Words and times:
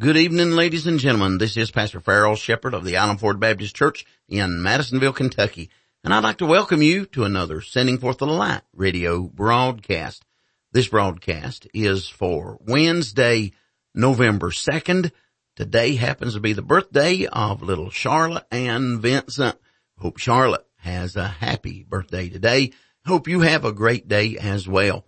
Good 0.00 0.16
evening, 0.16 0.52
ladies 0.52 0.86
and 0.86 1.00
gentlemen. 1.00 1.38
This 1.38 1.56
is 1.56 1.72
Pastor 1.72 1.98
Farrell 1.98 2.36
Shepherd 2.36 2.72
of 2.72 2.84
the 2.84 2.98
Island 2.98 3.18
Ford 3.18 3.40
Baptist 3.40 3.74
Church 3.74 4.06
in 4.28 4.62
Madisonville, 4.62 5.12
Kentucky. 5.12 5.70
And 6.04 6.14
I'd 6.14 6.22
like 6.22 6.36
to 6.36 6.46
welcome 6.46 6.82
you 6.82 7.04
to 7.06 7.24
another 7.24 7.60
Sending 7.60 7.98
Forth 7.98 8.18
the 8.18 8.26
Light 8.28 8.60
radio 8.72 9.22
broadcast. 9.22 10.24
This 10.70 10.86
broadcast 10.86 11.66
is 11.74 12.08
for 12.08 12.58
Wednesday, 12.60 13.50
November 13.92 14.50
2nd. 14.50 15.10
Today 15.56 15.96
happens 15.96 16.34
to 16.34 16.40
be 16.40 16.52
the 16.52 16.62
birthday 16.62 17.26
of 17.26 17.62
little 17.62 17.90
Charlotte 17.90 18.46
and 18.52 19.00
Vincent. 19.02 19.56
Hope 19.98 20.18
Charlotte 20.18 20.64
has 20.76 21.16
a 21.16 21.26
happy 21.26 21.82
birthday 21.82 22.28
today. 22.28 22.70
Hope 23.04 23.26
you 23.26 23.40
have 23.40 23.64
a 23.64 23.72
great 23.72 24.06
day 24.06 24.36
as 24.36 24.68
well. 24.68 25.06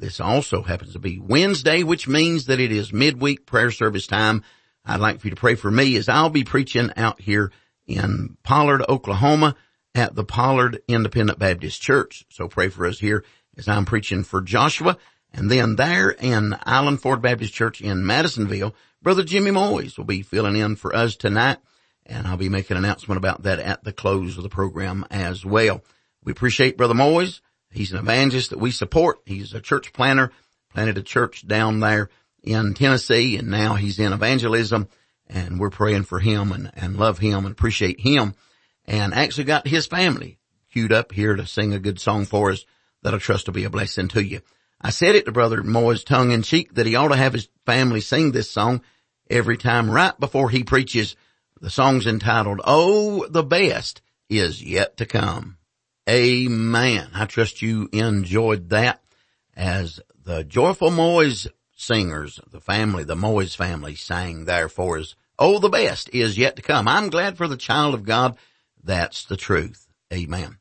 This 0.00 0.18
also 0.18 0.62
happens 0.62 0.94
to 0.94 0.98
be 0.98 1.20
Wednesday, 1.20 1.82
which 1.82 2.08
means 2.08 2.46
that 2.46 2.58
it 2.58 2.72
is 2.72 2.90
midweek 2.90 3.44
prayer 3.44 3.70
service 3.70 4.06
time. 4.06 4.42
I'd 4.82 4.98
like 4.98 5.20
for 5.20 5.26
you 5.26 5.34
to 5.34 5.40
pray 5.40 5.56
for 5.56 5.70
me 5.70 5.94
as 5.96 6.08
I'll 6.08 6.30
be 6.30 6.42
preaching 6.42 6.90
out 6.96 7.20
here 7.20 7.52
in 7.86 8.38
Pollard, 8.42 8.82
Oklahoma 8.88 9.56
at 9.94 10.14
the 10.14 10.24
Pollard 10.24 10.80
Independent 10.88 11.38
Baptist 11.38 11.82
Church. 11.82 12.24
So 12.30 12.48
pray 12.48 12.70
for 12.70 12.86
us 12.86 12.98
here 12.98 13.26
as 13.58 13.68
I'm 13.68 13.84
preaching 13.84 14.24
for 14.24 14.40
Joshua. 14.40 14.96
And 15.34 15.50
then 15.50 15.76
there 15.76 16.08
in 16.08 16.56
Island 16.62 17.02
Ford 17.02 17.20
Baptist 17.20 17.52
Church 17.52 17.82
in 17.82 18.06
Madisonville, 18.06 18.74
Brother 19.02 19.22
Jimmy 19.22 19.50
Moyes 19.50 19.98
will 19.98 20.06
be 20.06 20.22
filling 20.22 20.56
in 20.56 20.76
for 20.76 20.96
us 20.96 21.14
tonight. 21.14 21.58
And 22.06 22.26
I'll 22.26 22.38
be 22.38 22.48
making 22.48 22.78
an 22.78 22.84
announcement 22.84 23.18
about 23.18 23.42
that 23.42 23.58
at 23.58 23.84
the 23.84 23.92
close 23.92 24.38
of 24.38 24.44
the 24.44 24.48
program 24.48 25.04
as 25.10 25.44
well. 25.44 25.84
We 26.24 26.32
appreciate 26.32 26.78
Brother 26.78 26.94
Moyes 26.94 27.42
He's 27.70 27.92
an 27.92 27.98
evangelist 27.98 28.50
that 28.50 28.58
we 28.58 28.70
support. 28.70 29.20
He's 29.24 29.54
a 29.54 29.60
church 29.60 29.92
planner, 29.92 30.32
planted 30.72 30.98
a 30.98 31.02
church 31.02 31.46
down 31.46 31.80
there 31.80 32.10
in 32.42 32.74
Tennessee 32.74 33.36
and 33.36 33.48
now 33.48 33.74
he's 33.74 33.98
in 33.98 34.12
evangelism 34.12 34.88
and 35.28 35.60
we're 35.60 35.70
praying 35.70 36.04
for 36.04 36.18
him 36.18 36.52
and, 36.52 36.70
and 36.74 36.96
love 36.96 37.18
him 37.18 37.44
and 37.44 37.52
appreciate 37.52 38.00
him 38.00 38.34
and 38.86 39.14
actually 39.14 39.44
got 39.44 39.68
his 39.68 39.86
family 39.86 40.38
queued 40.72 40.92
up 40.92 41.12
here 41.12 41.36
to 41.36 41.46
sing 41.46 41.72
a 41.72 41.78
good 41.78 42.00
song 42.00 42.24
for 42.24 42.50
us 42.50 42.64
that 43.02 43.14
I 43.14 43.18
trust 43.18 43.46
will 43.46 43.54
be 43.54 43.64
a 43.64 43.70
blessing 43.70 44.08
to 44.08 44.24
you. 44.24 44.40
I 44.80 44.90
said 44.90 45.14
it 45.14 45.26
to 45.26 45.32
Brother 45.32 45.62
Moyes 45.62 46.04
tongue 46.04 46.30
in 46.30 46.42
cheek 46.42 46.74
that 46.74 46.86
he 46.86 46.96
ought 46.96 47.08
to 47.08 47.16
have 47.16 47.34
his 47.34 47.48
family 47.66 48.00
sing 48.00 48.32
this 48.32 48.50
song 48.50 48.82
every 49.28 49.56
time 49.56 49.90
right 49.90 50.18
before 50.18 50.50
he 50.50 50.64
preaches. 50.64 51.16
The 51.60 51.70
song's 51.70 52.06
entitled, 52.06 52.60
Oh, 52.64 53.26
the 53.26 53.42
best 53.42 54.00
is 54.28 54.62
yet 54.62 54.96
to 54.96 55.06
come. 55.06 55.58
Amen. 56.08 57.08
I 57.14 57.26
trust 57.26 57.62
you 57.62 57.88
enjoyed 57.92 58.70
that 58.70 59.02
as 59.54 60.00
the 60.24 60.44
Joyful 60.44 60.90
Moyes 60.90 61.46
singers, 61.76 62.40
the 62.50 62.60
family, 62.60 63.04
the 63.04 63.14
Moyes 63.14 63.56
family 63.56 63.94
sang 63.94 64.44
there 64.44 64.68
for 64.68 64.98
us. 64.98 65.14
Oh, 65.38 65.58
the 65.58 65.68
best 65.68 66.10
is 66.12 66.36
yet 66.36 66.56
to 66.56 66.62
come. 66.62 66.88
I'm 66.88 67.10
glad 67.10 67.36
for 67.36 67.48
the 67.48 67.56
child 67.56 67.94
of 67.94 68.04
God. 68.04 68.36
That's 68.82 69.24
the 69.24 69.36
truth. 69.36 69.88
Amen 70.12 70.58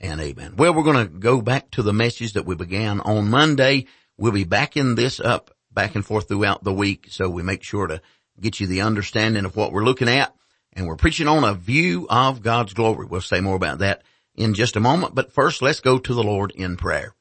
and 0.00 0.20
amen. 0.20 0.54
Well, 0.56 0.74
we're 0.74 0.82
going 0.82 1.06
to 1.06 1.12
go 1.12 1.40
back 1.40 1.70
to 1.72 1.82
the 1.82 1.92
message 1.92 2.34
that 2.34 2.46
we 2.46 2.54
began 2.54 3.00
on 3.00 3.30
Monday. 3.30 3.86
We'll 4.18 4.32
be 4.32 4.44
backing 4.44 4.94
this 4.94 5.20
up 5.20 5.50
back 5.72 5.94
and 5.94 6.04
forth 6.04 6.28
throughout 6.28 6.64
the 6.64 6.72
week. 6.72 7.06
So 7.10 7.28
we 7.28 7.42
make 7.42 7.62
sure 7.62 7.86
to 7.86 8.02
get 8.40 8.60
you 8.60 8.66
the 8.66 8.82
understanding 8.82 9.44
of 9.44 9.56
what 9.56 9.72
we're 9.72 9.84
looking 9.84 10.08
at. 10.08 10.34
And 10.74 10.86
we're 10.86 10.96
preaching 10.96 11.28
on 11.28 11.44
a 11.44 11.54
view 11.54 12.06
of 12.08 12.42
God's 12.42 12.74
glory. 12.74 13.06
We'll 13.06 13.20
say 13.20 13.40
more 13.40 13.56
about 13.56 13.78
that 13.78 14.02
in 14.34 14.54
just 14.54 14.76
a 14.76 14.80
moment, 14.80 15.14
but 15.14 15.32
first 15.32 15.62
let's 15.62 15.80
go 15.80 15.98
to 15.98 16.14
the 16.14 16.22
Lord 16.22 16.50
in 16.52 16.76
prayer. 16.76 17.14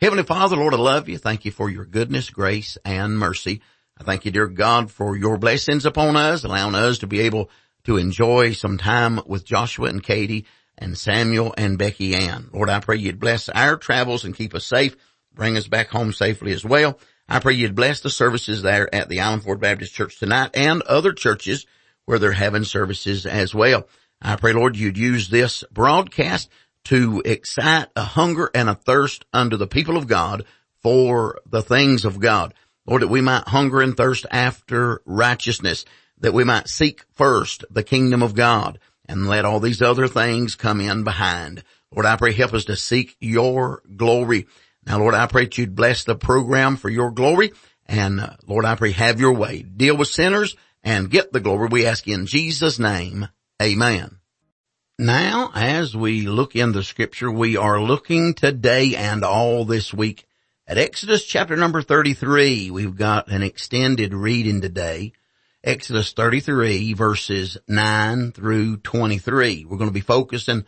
Heavenly 0.00 0.24
Father, 0.24 0.56
Lord, 0.56 0.74
I 0.74 0.78
love 0.78 1.08
you. 1.08 1.18
Thank 1.18 1.44
you 1.44 1.50
for 1.50 1.68
your 1.68 1.84
goodness, 1.84 2.30
grace, 2.30 2.78
and 2.84 3.18
mercy. 3.18 3.60
I 3.98 4.04
thank 4.04 4.24
you, 4.24 4.30
dear 4.30 4.46
God, 4.46 4.90
for 4.90 5.16
your 5.16 5.36
blessings 5.36 5.84
upon 5.84 6.16
us, 6.16 6.42
allowing 6.42 6.74
us 6.74 6.98
to 6.98 7.06
be 7.06 7.20
able 7.20 7.50
to 7.84 7.98
enjoy 7.98 8.52
some 8.52 8.78
time 8.78 9.20
with 9.26 9.44
Joshua 9.44 9.88
and 9.88 10.02
Katie 10.02 10.46
and 10.78 10.96
Samuel 10.96 11.54
and 11.58 11.76
Becky 11.76 12.14
Ann. 12.14 12.48
Lord, 12.52 12.70
I 12.70 12.80
pray 12.80 12.96
you'd 12.96 13.20
bless 13.20 13.48
our 13.50 13.76
travels 13.76 14.24
and 14.24 14.34
keep 14.34 14.54
us 14.54 14.64
safe, 14.64 14.96
bring 15.34 15.56
us 15.56 15.68
back 15.68 15.88
home 15.88 16.12
safely 16.12 16.52
as 16.52 16.64
well. 16.64 16.98
I 17.28 17.38
pray 17.38 17.54
you'd 17.54 17.74
bless 17.74 18.00
the 18.00 18.10
services 18.10 18.62
there 18.62 18.92
at 18.94 19.08
the 19.08 19.20
Island 19.20 19.44
Ford 19.44 19.60
Baptist 19.60 19.94
Church 19.94 20.18
tonight 20.18 20.50
and 20.54 20.82
other 20.82 21.12
churches 21.12 21.66
where 22.06 22.18
they're 22.18 22.32
having 22.32 22.64
services 22.64 23.26
as 23.26 23.54
well. 23.54 23.86
I 24.22 24.36
pray, 24.36 24.52
Lord, 24.52 24.76
you'd 24.76 24.98
use 24.98 25.28
this 25.28 25.64
broadcast 25.72 26.48
to 26.84 27.22
excite 27.24 27.88
a 27.96 28.02
hunger 28.02 28.50
and 28.54 28.68
a 28.68 28.74
thirst 28.74 29.24
unto 29.32 29.56
the 29.56 29.66
people 29.66 29.96
of 29.96 30.06
God 30.06 30.44
for 30.82 31.38
the 31.46 31.62
things 31.62 32.04
of 32.04 32.20
God. 32.20 32.54
Lord, 32.86 33.02
that 33.02 33.08
we 33.08 33.20
might 33.20 33.48
hunger 33.48 33.80
and 33.80 33.96
thirst 33.96 34.26
after 34.30 35.02
righteousness, 35.04 35.84
that 36.18 36.34
we 36.34 36.44
might 36.44 36.68
seek 36.68 37.04
first 37.12 37.64
the 37.70 37.82
kingdom 37.82 38.22
of 38.22 38.34
God 38.34 38.78
and 39.06 39.28
let 39.28 39.44
all 39.44 39.60
these 39.60 39.82
other 39.82 40.08
things 40.08 40.54
come 40.54 40.80
in 40.80 41.04
behind. 41.04 41.62
Lord, 41.92 42.06
I 42.06 42.16
pray 42.16 42.32
help 42.32 42.54
us 42.54 42.66
to 42.66 42.76
seek 42.76 43.16
your 43.20 43.82
glory. 43.96 44.46
Now, 44.86 44.98
Lord, 44.98 45.14
I 45.14 45.26
pray 45.26 45.44
that 45.44 45.58
you'd 45.58 45.74
bless 45.74 46.04
the 46.04 46.14
program 46.14 46.76
for 46.76 46.88
your 46.88 47.10
glory. 47.10 47.52
And 47.86 48.20
uh, 48.20 48.36
Lord, 48.46 48.64
I 48.64 48.76
pray 48.76 48.92
have 48.92 49.20
your 49.20 49.32
way. 49.32 49.62
Deal 49.62 49.96
with 49.96 50.08
sinners 50.08 50.56
and 50.82 51.10
get 51.10 51.32
the 51.32 51.40
glory. 51.40 51.68
We 51.70 51.86
ask 51.86 52.06
in 52.06 52.26
Jesus 52.26 52.78
name. 52.78 53.28
Amen. 53.60 54.16
Now, 54.98 55.50
as 55.54 55.94
we 55.94 56.26
look 56.26 56.56
in 56.56 56.72
the 56.72 56.82
scripture, 56.82 57.30
we 57.30 57.58
are 57.58 57.78
looking 57.78 58.32
today 58.32 58.94
and 58.96 59.22
all 59.22 59.66
this 59.66 59.92
week 59.92 60.26
at 60.66 60.78
Exodus 60.78 61.26
chapter 61.26 61.56
number 61.56 61.82
33. 61.82 62.70
We've 62.70 62.96
got 62.96 63.28
an 63.28 63.42
extended 63.42 64.14
reading 64.14 64.62
today. 64.62 65.12
Exodus 65.62 66.14
33 66.14 66.94
verses 66.94 67.58
9 67.68 68.32
through 68.32 68.78
23. 68.78 69.66
We're 69.66 69.76
going 69.76 69.90
to 69.90 69.94
be 69.94 70.00
focusing 70.00 70.64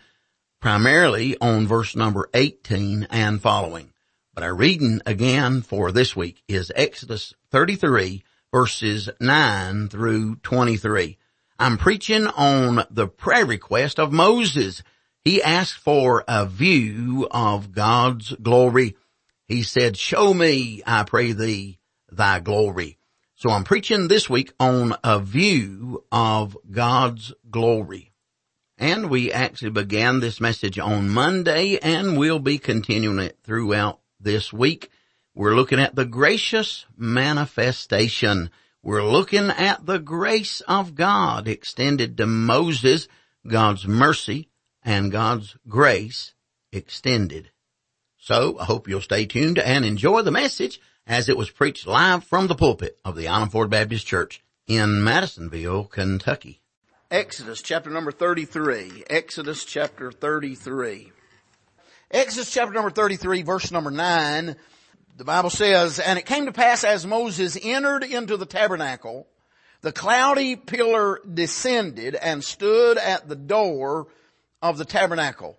primarily 0.60 1.38
on 1.40 1.66
verse 1.66 1.96
number 1.96 2.28
18 2.34 3.06
and 3.08 3.40
following. 3.40 3.90
But 4.34 4.44
our 4.44 4.54
reading 4.54 5.00
again 5.06 5.62
for 5.62 5.92
this 5.92 6.14
week 6.14 6.42
is 6.46 6.70
Exodus 6.76 7.32
33 7.52 8.22
verses 8.52 9.08
9 9.18 9.88
through 9.88 10.36
23. 10.36 11.16
I'm 11.62 11.78
preaching 11.78 12.26
on 12.26 12.84
the 12.90 13.06
prayer 13.06 13.46
request 13.46 14.00
of 14.00 14.12
Moses. 14.12 14.82
He 15.24 15.40
asked 15.40 15.74
for 15.78 16.24
a 16.26 16.44
view 16.44 17.28
of 17.30 17.70
God's 17.70 18.32
glory. 18.42 18.96
He 19.46 19.62
said, 19.62 19.96
show 19.96 20.34
me, 20.34 20.82
I 20.84 21.04
pray 21.04 21.30
thee, 21.30 21.78
thy 22.10 22.40
glory. 22.40 22.98
So 23.36 23.50
I'm 23.50 23.62
preaching 23.62 24.08
this 24.08 24.28
week 24.28 24.52
on 24.58 24.96
a 25.04 25.20
view 25.20 26.02
of 26.10 26.58
God's 26.68 27.32
glory. 27.48 28.10
And 28.76 29.08
we 29.08 29.30
actually 29.30 29.70
began 29.70 30.18
this 30.18 30.40
message 30.40 30.80
on 30.80 31.10
Monday 31.10 31.78
and 31.78 32.18
we'll 32.18 32.40
be 32.40 32.58
continuing 32.58 33.20
it 33.20 33.38
throughout 33.44 34.00
this 34.18 34.52
week. 34.52 34.90
We're 35.32 35.54
looking 35.54 35.78
at 35.78 35.94
the 35.94 36.06
gracious 36.06 36.86
manifestation 36.96 38.50
we're 38.82 39.04
looking 39.04 39.50
at 39.50 39.86
the 39.86 39.98
grace 39.98 40.60
of 40.62 40.94
God 40.94 41.46
extended 41.46 42.16
to 42.16 42.26
Moses, 42.26 43.06
God's 43.46 43.86
mercy 43.86 44.48
and 44.84 45.12
God's 45.12 45.56
grace 45.68 46.34
extended. 46.72 47.50
So 48.18 48.58
I 48.58 48.64
hope 48.64 48.88
you'll 48.88 49.00
stay 49.00 49.26
tuned 49.26 49.58
and 49.58 49.84
enjoy 49.84 50.22
the 50.22 50.30
message 50.30 50.80
as 51.06 51.28
it 51.28 51.36
was 51.36 51.50
preached 51.50 51.86
live 51.86 52.24
from 52.24 52.46
the 52.46 52.54
pulpit 52.54 52.98
of 53.04 53.16
the 53.16 53.28
Island 53.28 53.52
Ford 53.52 53.70
Baptist 53.70 54.06
Church 54.06 54.42
in 54.66 55.04
Madisonville, 55.04 55.84
Kentucky. 55.84 56.60
Exodus 57.10 57.62
chapter 57.62 57.90
number 57.90 58.10
33. 58.10 59.04
Exodus 59.08 59.64
chapter 59.64 60.10
33. 60.10 61.12
Exodus 62.10 62.50
chapter 62.50 62.74
number 62.74 62.90
33 62.90 63.42
verse 63.42 63.70
number 63.70 63.90
9 63.90 64.56
the 65.16 65.24
Bible 65.24 65.50
says, 65.50 65.98
and 65.98 66.18
it 66.18 66.26
came 66.26 66.46
to 66.46 66.52
pass 66.52 66.84
as 66.84 67.06
Moses 67.06 67.58
entered 67.62 68.02
into 68.02 68.36
the 68.36 68.46
tabernacle, 68.46 69.26
the 69.82 69.92
cloudy 69.92 70.56
pillar 70.56 71.20
descended 71.32 72.14
and 72.14 72.42
stood 72.42 72.98
at 72.98 73.28
the 73.28 73.36
door 73.36 74.06
of 74.62 74.78
the 74.78 74.84
tabernacle. 74.84 75.58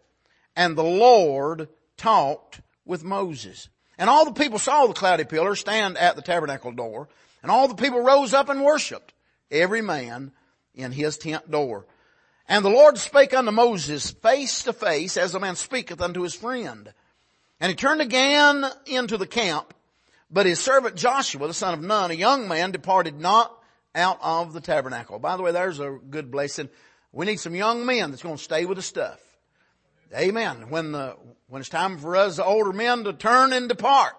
And 0.55 0.77
the 0.77 0.83
Lord 0.83 1.67
talked 1.97 2.61
with 2.85 3.03
Moses. 3.03 3.69
And 3.97 4.09
all 4.09 4.25
the 4.25 4.31
people 4.31 4.59
saw 4.59 4.87
the 4.87 4.93
cloudy 4.93 5.25
pillar 5.25 5.55
stand 5.55 5.97
at 5.97 6.15
the 6.15 6.21
tabernacle 6.21 6.71
door. 6.71 7.09
And 7.41 7.51
all 7.51 7.67
the 7.67 7.75
people 7.75 8.01
rose 8.01 8.33
up 8.33 8.49
and 8.49 8.63
worshiped, 8.63 9.13
every 9.51 9.81
man 9.81 10.31
in 10.73 10.91
his 10.91 11.17
tent 11.17 11.51
door. 11.51 11.85
And 12.47 12.63
the 12.63 12.69
Lord 12.69 12.97
spake 12.97 13.33
unto 13.33 13.51
Moses 13.51 14.11
face 14.11 14.63
to 14.63 14.73
face 14.73 15.17
as 15.17 15.35
a 15.35 15.39
man 15.39 15.55
speaketh 15.55 16.01
unto 16.01 16.21
his 16.21 16.35
friend. 16.35 16.93
And 17.63 17.69
he 17.69 17.77
turned 17.77 18.01
again 18.01 18.65
into 18.87 19.15
the 19.17 19.25
camp, 19.25 19.73
but 20.29 20.45
his 20.45 20.59
servant 20.59 20.97
Joshua, 20.97 21.47
the 21.47 21.53
son 21.53 21.73
of 21.73 21.79
Nun, 21.81 22.11
a 22.11 22.13
young 22.13 22.49
man, 22.49 22.71
departed 22.71 23.17
not 23.17 23.57
out 23.95 24.19
of 24.21 24.51
the 24.51 24.59
tabernacle. 24.59 25.17
By 25.17 25.37
the 25.37 25.43
way, 25.43 25.53
there's 25.53 25.79
a 25.79 25.97
good 26.09 26.29
blessing. 26.29 26.67
We 27.13 27.25
need 27.25 27.39
some 27.39 27.55
young 27.55 27.85
men 27.85 28.09
that's 28.09 28.21
going 28.21 28.35
to 28.35 28.43
stay 28.43 28.65
with 28.65 28.75
the 28.75 28.81
stuff. 28.81 29.21
Amen. 30.13 30.71
When 30.71 30.91
the, 30.91 31.15
when 31.47 31.61
it's 31.61 31.69
time 31.69 31.97
for 31.99 32.17
us 32.17 32.35
the 32.35 32.43
older 32.43 32.73
men 32.73 33.05
to 33.05 33.13
turn 33.13 33.53
and 33.53 33.69
depart, 33.69 34.15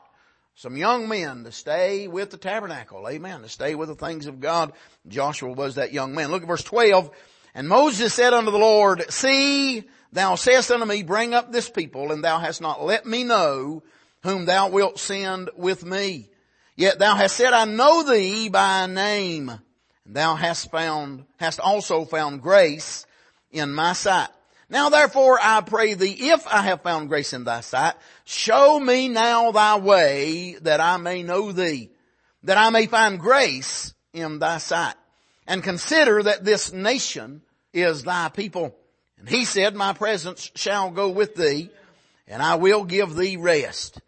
some 0.54 0.78
young 0.78 1.06
men 1.06 1.44
to 1.44 1.52
stay 1.52 2.08
with 2.08 2.30
the 2.30 2.38
tabernacle. 2.38 3.06
Amen. 3.06 3.42
To 3.42 3.48
stay 3.50 3.74
with 3.74 3.90
the 3.90 3.94
things 3.94 4.24
of 4.24 4.40
God. 4.40 4.72
Joshua 5.06 5.52
was 5.52 5.74
that 5.74 5.92
young 5.92 6.14
man. 6.14 6.30
Look 6.30 6.40
at 6.40 6.48
verse 6.48 6.64
12. 6.64 7.10
And 7.54 7.68
Moses 7.68 8.14
said 8.14 8.32
unto 8.32 8.50
the 8.50 8.58
Lord, 8.58 9.04
See, 9.12 9.84
thou 10.14 10.36
sayest 10.36 10.70
unto 10.70 10.86
me, 10.86 11.02
bring 11.02 11.34
up 11.34 11.52
this 11.52 11.68
people, 11.68 12.12
and 12.12 12.24
thou 12.24 12.38
hast 12.38 12.60
not 12.60 12.82
let 12.82 13.04
me 13.04 13.24
know 13.24 13.82
whom 14.22 14.46
thou 14.46 14.70
wilt 14.70 14.98
send 14.98 15.50
with 15.56 15.84
me. 15.84 16.30
Yet 16.76 16.98
thou 16.98 17.14
hast 17.14 17.36
said, 17.36 17.52
I 17.52 17.66
know 17.66 18.02
thee 18.02 18.48
by 18.48 18.86
name. 18.86 19.50
And 19.50 20.14
thou 20.14 20.34
hast 20.34 20.70
found, 20.70 21.24
hast 21.38 21.60
also 21.60 22.04
found 22.04 22.42
grace 22.42 23.06
in 23.50 23.74
my 23.74 23.92
sight. 23.92 24.28
Now 24.70 24.88
therefore 24.88 25.38
I 25.40 25.60
pray 25.60 25.94
thee, 25.94 26.30
if 26.30 26.46
I 26.46 26.62
have 26.62 26.82
found 26.82 27.08
grace 27.08 27.32
in 27.32 27.44
thy 27.44 27.60
sight, 27.60 27.94
show 28.24 28.80
me 28.80 29.08
now 29.08 29.52
thy 29.52 29.76
way 29.78 30.56
that 30.62 30.80
I 30.80 30.96
may 30.96 31.22
know 31.22 31.52
thee, 31.52 31.90
that 32.44 32.56
I 32.56 32.70
may 32.70 32.86
find 32.86 33.20
grace 33.20 33.94
in 34.12 34.38
thy 34.38 34.58
sight. 34.58 34.94
And 35.46 35.62
consider 35.62 36.22
that 36.22 36.44
this 36.44 36.72
nation 36.72 37.42
is 37.72 38.04
thy 38.04 38.30
people. 38.30 38.74
And 39.24 39.34
he 39.34 39.46
said, 39.46 39.74
my 39.74 39.94
presence 39.94 40.50
shall 40.54 40.90
go 40.90 41.08
with 41.08 41.34
thee, 41.34 41.70
and 42.28 42.42
I 42.42 42.56
will 42.56 42.84
give 42.84 43.16
thee 43.16 43.38
rest. 43.38 43.98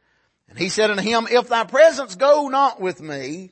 And 0.50 0.58
he 0.58 0.68
said 0.68 0.90
unto 0.90 1.02
him, 1.02 1.26
if 1.30 1.48
thy 1.48 1.64
presence 1.64 2.16
go 2.16 2.48
not 2.48 2.82
with 2.82 3.00
me, 3.00 3.50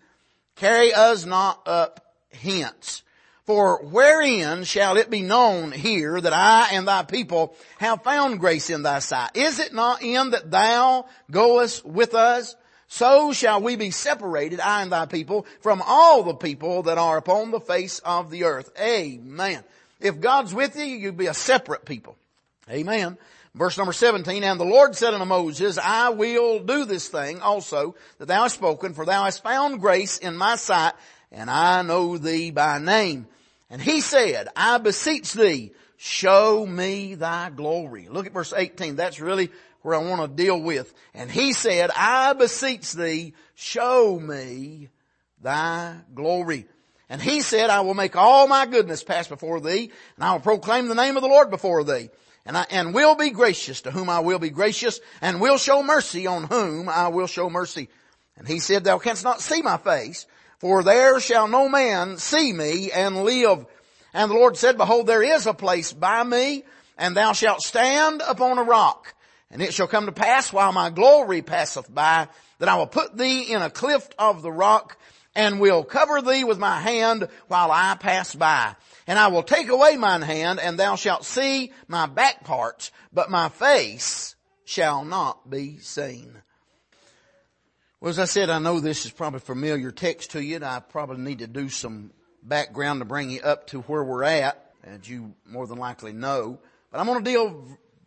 carry 0.56 0.92
us 0.92 1.24
not 1.24 1.66
up 1.66 2.04
hence. 2.34 3.02
For 3.46 3.82
wherein 3.82 4.64
shall 4.64 4.98
it 4.98 5.08
be 5.08 5.22
known 5.22 5.72
here 5.72 6.20
that 6.20 6.34
I 6.34 6.68
and 6.72 6.86
thy 6.86 7.02
people 7.02 7.56
have 7.78 8.02
found 8.02 8.40
grace 8.40 8.68
in 8.68 8.82
thy 8.82 8.98
sight? 8.98 9.30
Is 9.32 9.58
it 9.58 9.72
not 9.72 10.02
in 10.02 10.32
that 10.32 10.50
thou 10.50 11.06
goest 11.30 11.82
with 11.86 12.14
us? 12.14 12.56
So 12.88 13.32
shall 13.32 13.62
we 13.62 13.76
be 13.76 13.90
separated, 13.90 14.60
I 14.60 14.82
and 14.82 14.92
thy 14.92 15.06
people, 15.06 15.46
from 15.62 15.82
all 15.86 16.24
the 16.24 16.34
people 16.34 16.82
that 16.82 16.98
are 16.98 17.16
upon 17.16 17.52
the 17.52 17.60
face 17.60 18.00
of 18.00 18.30
the 18.30 18.44
earth. 18.44 18.70
Amen. 18.78 19.64
If 20.04 20.20
God's 20.20 20.54
with 20.54 20.76
you, 20.76 20.84
you'll 20.84 21.12
be 21.12 21.26
a 21.26 21.34
separate 21.34 21.86
people. 21.86 22.16
Amen. 22.70 23.16
Verse 23.54 23.78
number 23.78 23.92
17, 23.92 24.44
and 24.44 24.60
the 24.60 24.64
Lord 24.64 24.94
said 24.94 25.14
unto 25.14 25.24
Moses, 25.24 25.78
I 25.78 26.10
will 26.10 26.58
do 26.58 26.84
this 26.84 27.08
thing 27.08 27.40
also 27.40 27.94
that 28.18 28.26
thou 28.26 28.42
hast 28.42 28.56
spoken, 28.56 28.92
for 28.92 29.06
thou 29.06 29.24
hast 29.24 29.42
found 29.42 29.80
grace 29.80 30.18
in 30.18 30.36
my 30.36 30.56
sight, 30.56 30.92
and 31.32 31.48
I 31.48 31.82
know 31.82 32.18
thee 32.18 32.50
by 32.50 32.78
name. 32.78 33.26
And 33.70 33.80
he 33.80 34.02
said, 34.02 34.48
I 34.54 34.78
beseech 34.78 35.32
thee, 35.32 35.72
show 35.96 36.66
me 36.66 37.14
thy 37.14 37.48
glory. 37.50 38.08
Look 38.10 38.26
at 38.26 38.32
verse 38.32 38.52
18. 38.54 38.96
That's 38.96 39.20
really 39.20 39.50
where 39.82 39.94
I 39.94 40.04
want 40.04 40.20
to 40.20 40.28
deal 40.28 40.60
with. 40.60 40.92
And 41.14 41.30
he 41.30 41.54
said, 41.54 41.90
I 41.96 42.34
beseech 42.34 42.92
thee, 42.92 43.34
show 43.54 44.18
me 44.18 44.90
thy 45.40 45.96
glory. 46.12 46.66
And 47.14 47.22
he 47.22 47.42
said, 47.42 47.70
I 47.70 47.82
will 47.82 47.94
make 47.94 48.16
all 48.16 48.48
my 48.48 48.66
goodness 48.66 49.04
pass 49.04 49.28
before 49.28 49.60
thee, 49.60 49.92
and 50.16 50.24
I 50.24 50.32
will 50.32 50.40
proclaim 50.40 50.88
the 50.88 50.96
name 50.96 51.16
of 51.16 51.22
the 51.22 51.28
Lord 51.28 51.48
before 51.48 51.84
thee. 51.84 52.10
And 52.44 52.58
I, 52.58 52.66
and 52.70 52.92
will 52.92 53.14
be 53.14 53.30
gracious 53.30 53.82
to 53.82 53.92
whom 53.92 54.10
I 54.10 54.18
will 54.18 54.40
be 54.40 54.50
gracious, 54.50 54.98
and 55.20 55.40
will 55.40 55.56
show 55.56 55.80
mercy 55.84 56.26
on 56.26 56.42
whom 56.42 56.88
I 56.88 57.06
will 57.06 57.28
show 57.28 57.48
mercy. 57.48 57.88
And 58.36 58.48
he 58.48 58.58
said, 58.58 58.82
thou 58.82 58.98
canst 58.98 59.22
not 59.22 59.40
see 59.40 59.62
my 59.62 59.76
face, 59.76 60.26
for 60.58 60.82
there 60.82 61.20
shall 61.20 61.46
no 61.46 61.68
man 61.68 62.18
see 62.18 62.52
me 62.52 62.90
and 62.90 63.22
live. 63.22 63.64
And 64.12 64.28
the 64.28 64.34
Lord 64.34 64.56
said, 64.56 64.76
behold, 64.76 65.06
there 65.06 65.22
is 65.22 65.46
a 65.46 65.54
place 65.54 65.92
by 65.92 66.24
me, 66.24 66.64
and 66.98 67.16
thou 67.16 67.32
shalt 67.32 67.62
stand 67.62 68.22
upon 68.26 68.58
a 68.58 68.64
rock. 68.64 69.14
And 69.52 69.62
it 69.62 69.72
shall 69.72 69.86
come 69.86 70.06
to 70.06 70.12
pass 70.12 70.52
while 70.52 70.72
my 70.72 70.90
glory 70.90 71.42
passeth 71.42 71.94
by, 71.94 72.26
that 72.58 72.68
I 72.68 72.74
will 72.74 72.88
put 72.88 73.16
thee 73.16 73.52
in 73.52 73.62
a 73.62 73.70
clift 73.70 74.16
of 74.18 74.42
the 74.42 74.50
rock, 74.50 74.98
and 75.34 75.60
will 75.60 75.84
cover 75.84 76.22
thee 76.22 76.44
with 76.44 76.58
my 76.58 76.80
hand 76.80 77.28
while 77.48 77.70
I 77.72 77.96
pass 77.98 78.34
by. 78.34 78.76
And 79.06 79.18
I 79.18 79.28
will 79.28 79.42
take 79.42 79.68
away 79.68 79.96
mine 79.96 80.22
hand, 80.22 80.60
and 80.60 80.78
thou 80.78 80.96
shalt 80.96 81.24
see 81.24 81.72
my 81.88 82.06
back 82.06 82.44
parts, 82.44 82.90
but 83.12 83.30
my 83.30 83.48
face 83.48 84.34
shall 84.64 85.04
not 85.04 85.50
be 85.50 85.78
seen. 85.78 86.34
Well, 88.00 88.10
as 88.10 88.18
I 88.18 88.24
said, 88.26 88.50
I 88.50 88.58
know 88.58 88.80
this 88.80 89.06
is 89.06 89.12
probably 89.12 89.40
familiar 89.40 89.90
text 89.90 90.32
to 90.32 90.42
you, 90.42 90.56
and 90.56 90.64
I 90.64 90.80
probably 90.80 91.18
need 91.18 91.40
to 91.40 91.46
do 91.46 91.68
some 91.68 92.12
background 92.42 93.00
to 93.00 93.04
bring 93.04 93.30
you 93.30 93.40
up 93.40 93.66
to 93.68 93.80
where 93.82 94.04
we're 94.04 94.24
at, 94.24 94.72
as 94.84 95.08
you 95.08 95.34
more 95.46 95.66
than 95.66 95.78
likely 95.78 96.12
know. 96.12 96.58
But 96.90 97.00
I'm 97.00 97.06
going 97.06 97.24
to 97.24 97.30
deal 97.30 97.64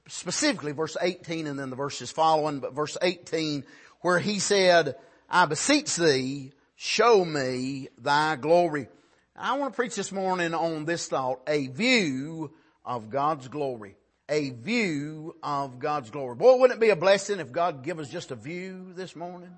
specifically 0.07 0.71
verse 0.71 0.95
18 0.99 1.47
and 1.47 1.59
then 1.59 1.69
the 1.69 1.75
verses 1.75 2.11
following, 2.11 2.59
but 2.59 2.73
verse 2.73 2.97
18 3.01 3.63
where 4.01 4.19
he 4.19 4.39
said, 4.39 4.95
I 5.29 5.45
beseech 5.45 5.95
thee, 5.95 6.53
show 6.77 7.25
me 7.25 7.89
thy 7.97 8.37
glory. 8.37 8.87
I 9.35 9.57
want 9.57 9.73
to 9.73 9.75
preach 9.75 9.95
this 9.95 10.11
morning 10.11 10.53
on 10.53 10.85
this 10.85 11.07
thought, 11.07 11.41
a 11.47 11.67
view 11.67 12.53
of 12.85 13.09
God's 13.09 13.49
glory. 13.49 13.97
A 14.29 14.49
view 14.49 15.35
of 15.41 15.79
God's 15.79 16.09
glory. 16.09 16.35
Boy, 16.35 16.57
wouldn't 16.57 16.77
it 16.77 16.81
be 16.81 16.89
a 16.89 16.95
blessing 16.95 17.39
if 17.39 17.51
God 17.51 17.83
give 17.83 17.99
us 17.99 18.09
just 18.09 18.31
a 18.31 18.35
view 18.35 18.93
this 18.93 19.15
morning? 19.15 19.51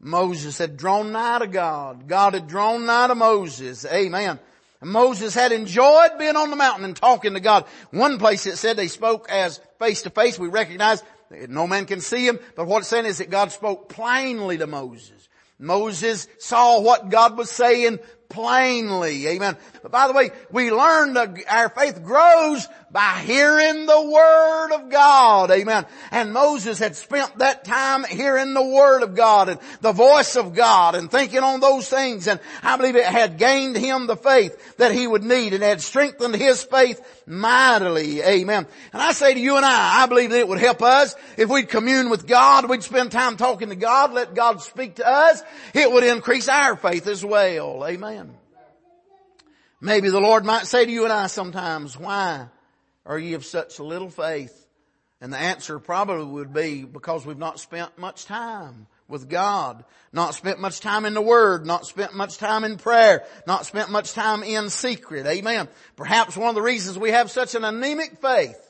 Moses 0.00 0.58
had 0.58 0.76
drawn 0.76 1.12
nigh 1.12 1.38
to 1.38 1.46
God. 1.46 2.08
God 2.08 2.34
had 2.34 2.48
drawn 2.48 2.84
nigh 2.84 3.06
to 3.06 3.14
Moses. 3.14 3.86
Amen. 3.86 4.38
Moses 4.82 5.34
had 5.34 5.52
enjoyed 5.52 6.18
being 6.18 6.36
on 6.36 6.50
the 6.50 6.56
mountain 6.56 6.84
and 6.84 6.96
talking 6.96 7.34
to 7.34 7.40
God. 7.40 7.64
One 7.90 8.18
place 8.18 8.44
it 8.46 8.56
said 8.56 8.76
they 8.76 8.88
spoke 8.88 9.30
as 9.30 9.60
face 9.78 10.02
to 10.02 10.10
face. 10.10 10.38
We 10.38 10.48
recognize 10.48 11.02
no 11.30 11.66
man 11.66 11.86
can 11.86 12.00
see 12.00 12.26
him, 12.26 12.38
but 12.56 12.66
what 12.66 12.80
it's 12.80 12.88
saying 12.88 13.06
is 13.06 13.18
that 13.18 13.30
God 13.30 13.52
spoke 13.52 13.88
plainly 13.88 14.58
to 14.58 14.66
Moses. 14.66 15.28
Moses 15.58 16.28
saw 16.38 16.80
what 16.80 17.08
God 17.08 17.38
was 17.38 17.50
saying 17.50 17.98
plainly. 18.28 19.26
Amen. 19.28 19.56
But 19.82 19.92
by 19.92 20.06
the 20.06 20.12
way, 20.12 20.30
we 20.50 20.70
learn 20.70 21.14
that 21.14 21.36
our 21.48 21.68
faith 21.68 22.02
grows 22.04 22.68
by 22.90 23.22
hearing 23.26 23.86
the 23.86 24.10
Word 24.10 24.72
of 24.72 24.90
God. 24.90 25.50
Amen. 25.50 25.84
And 26.10 26.32
Moses 26.32 26.78
had 26.78 26.96
spent 26.96 27.38
that 27.38 27.64
time 27.64 28.04
hearing 28.04 28.54
the 28.54 28.64
Word 28.64 29.02
of 29.02 29.14
God 29.14 29.48
and 29.48 29.60
the 29.80 29.92
voice 29.92 30.36
of 30.36 30.54
God 30.54 30.94
and 30.94 31.10
thinking 31.10 31.42
on 31.42 31.60
those 31.60 31.88
things. 31.88 32.26
And 32.26 32.40
I 32.62 32.76
believe 32.76 32.96
it 32.96 33.04
had 33.04 33.38
gained 33.38 33.76
him 33.76 34.06
the 34.06 34.16
faith 34.16 34.76
that 34.78 34.92
he 34.92 35.06
would 35.06 35.24
need 35.24 35.52
and 35.52 35.62
had 35.62 35.80
strengthened 35.80 36.36
his 36.36 36.62
faith 36.62 37.00
mightily. 37.26 38.22
Amen. 38.22 38.66
And 38.92 39.02
I 39.02 39.12
say 39.12 39.34
to 39.34 39.40
you 39.40 39.56
and 39.56 39.66
I, 39.66 40.02
I 40.02 40.06
believe 40.06 40.30
that 40.30 40.38
it 40.38 40.48
would 40.48 40.60
help 40.60 40.82
us 40.82 41.14
if 41.36 41.50
we'd 41.50 41.68
commune 41.68 42.08
with 42.08 42.26
God, 42.26 42.68
we'd 42.68 42.82
spend 42.82 43.12
time 43.12 43.36
talking 43.36 43.68
to 43.68 43.76
God, 43.76 44.12
let 44.14 44.34
God 44.34 44.62
speak 44.62 44.96
to 44.96 45.06
us. 45.06 45.42
It 45.74 45.90
would 45.90 46.04
increase 46.04 46.48
our 46.48 46.76
faith 46.76 47.06
as 47.08 47.24
well. 47.24 47.86
Amen. 47.86 48.15
Maybe 49.80 50.08
the 50.08 50.20
Lord 50.20 50.44
might 50.44 50.66
say 50.66 50.86
to 50.86 50.90
you 50.90 51.04
and 51.04 51.12
I 51.12 51.26
sometimes, 51.26 51.98
why 51.98 52.46
are 53.04 53.18
ye 53.18 53.34
of 53.34 53.44
such 53.44 53.78
little 53.78 54.08
faith? 54.08 54.66
And 55.20 55.32
the 55.32 55.38
answer 55.38 55.78
probably 55.78 56.24
would 56.24 56.52
be 56.52 56.84
because 56.84 57.26
we've 57.26 57.38
not 57.38 57.60
spent 57.60 57.98
much 57.98 58.26
time 58.26 58.86
with 59.08 59.28
God, 59.28 59.84
not 60.12 60.34
spent 60.34 60.60
much 60.60 60.80
time 60.80 61.04
in 61.04 61.14
the 61.14 61.22
Word, 61.22 61.64
not 61.66 61.86
spent 61.86 62.14
much 62.14 62.38
time 62.38 62.64
in 62.64 62.76
prayer, 62.76 63.24
not 63.46 63.66
spent 63.66 63.90
much 63.90 64.12
time 64.12 64.42
in 64.42 64.68
secret. 64.68 65.26
Amen. 65.26 65.68
Perhaps 65.94 66.36
one 66.36 66.48
of 66.48 66.54
the 66.54 66.62
reasons 66.62 66.98
we 66.98 67.10
have 67.10 67.30
such 67.30 67.54
an 67.54 67.64
anemic 67.64 68.20
faith 68.20 68.60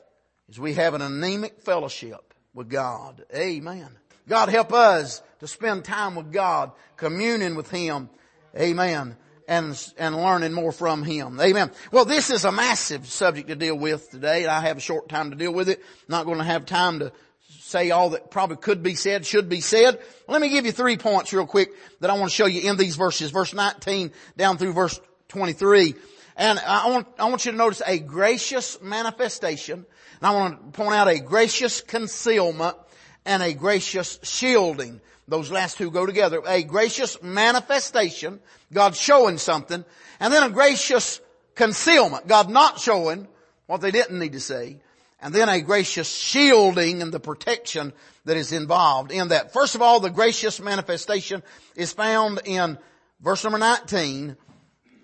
is 0.48 0.60
we 0.60 0.74
have 0.74 0.94
an 0.94 1.02
anemic 1.02 1.62
fellowship 1.62 2.34
with 2.52 2.68
God. 2.68 3.24
Amen. 3.34 3.88
God 4.28 4.48
help 4.48 4.72
us 4.72 5.22
to 5.40 5.46
spend 5.46 5.84
time 5.84 6.14
with 6.16 6.32
God, 6.32 6.72
communing 6.96 7.54
with 7.54 7.70
Him. 7.70 8.10
Amen 8.56 9.16
and, 9.48 9.92
and 9.98 10.16
learning 10.16 10.52
more 10.52 10.72
from 10.72 11.02
Him. 11.02 11.40
Amen. 11.40 11.70
Well, 11.92 12.04
this 12.04 12.30
is 12.30 12.44
a 12.44 12.52
massive 12.52 13.06
subject 13.06 13.48
to 13.48 13.56
deal 13.56 13.76
with 13.76 14.10
today. 14.10 14.46
I 14.46 14.60
have 14.62 14.76
a 14.76 14.80
short 14.80 15.08
time 15.08 15.30
to 15.30 15.36
deal 15.36 15.52
with 15.52 15.68
it. 15.68 15.82
Not 16.08 16.26
going 16.26 16.38
to 16.38 16.44
have 16.44 16.66
time 16.66 17.00
to 17.00 17.12
say 17.60 17.90
all 17.90 18.10
that 18.10 18.30
probably 18.30 18.56
could 18.56 18.82
be 18.82 18.94
said, 18.94 19.26
should 19.26 19.48
be 19.48 19.60
said. 19.60 19.98
Let 20.28 20.40
me 20.40 20.48
give 20.48 20.66
you 20.66 20.72
three 20.72 20.96
points 20.96 21.32
real 21.32 21.46
quick 21.46 21.70
that 22.00 22.10
I 22.10 22.14
want 22.14 22.30
to 22.30 22.34
show 22.34 22.46
you 22.46 22.68
in 22.68 22.76
these 22.76 22.96
verses. 22.96 23.30
Verse 23.30 23.52
19 23.52 24.12
down 24.36 24.58
through 24.58 24.72
verse 24.72 25.00
23. 25.28 25.94
And 26.36 26.58
I 26.58 26.90
want, 26.90 27.08
I 27.18 27.28
want 27.28 27.44
you 27.44 27.52
to 27.52 27.58
notice 27.58 27.82
a 27.86 27.98
gracious 27.98 28.80
manifestation. 28.82 29.86
And 30.20 30.26
I 30.26 30.32
want 30.32 30.72
to 30.72 30.78
point 30.78 30.94
out 30.94 31.08
a 31.08 31.18
gracious 31.18 31.80
concealment 31.80 32.76
and 33.24 33.42
a 33.42 33.52
gracious 33.52 34.20
shielding. 34.22 35.00
Those 35.28 35.50
last 35.50 35.78
two 35.78 35.90
go 35.90 36.06
together. 36.06 36.40
A 36.46 36.62
gracious 36.62 37.20
manifestation, 37.22 38.40
God 38.72 38.94
showing 38.94 39.38
something, 39.38 39.84
and 40.20 40.32
then 40.32 40.44
a 40.44 40.50
gracious 40.50 41.20
concealment, 41.54 42.28
God 42.28 42.48
not 42.48 42.78
showing 42.78 43.26
what 43.66 43.80
they 43.80 43.90
didn't 43.90 44.18
need 44.18 44.32
to 44.32 44.40
see, 44.40 44.78
and 45.20 45.34
then 45.34 45.48
a 45.48 45.60
gracious 45.60 46.08
shielding 46.08 47.02
and 47.02 47.12
the 47.12 47.18
protection 47.18 47.92
that 48.24 48.36
is 48.36 48.52
involved 48.52 49.10
in 49.10 49.28
that. 49.28 49.52
First 49.52 49.74
of 49.74 49.82
all, 49.82 49.98
the 49.98 50.10
gracious 50.10 50.60
manifestation 50.60 51.42
is 51.74 51.92
found 51.92 52.40
in 52.44 52.78
verse 53.20 53.42
number 53.42 53.58
19 53.58 54.36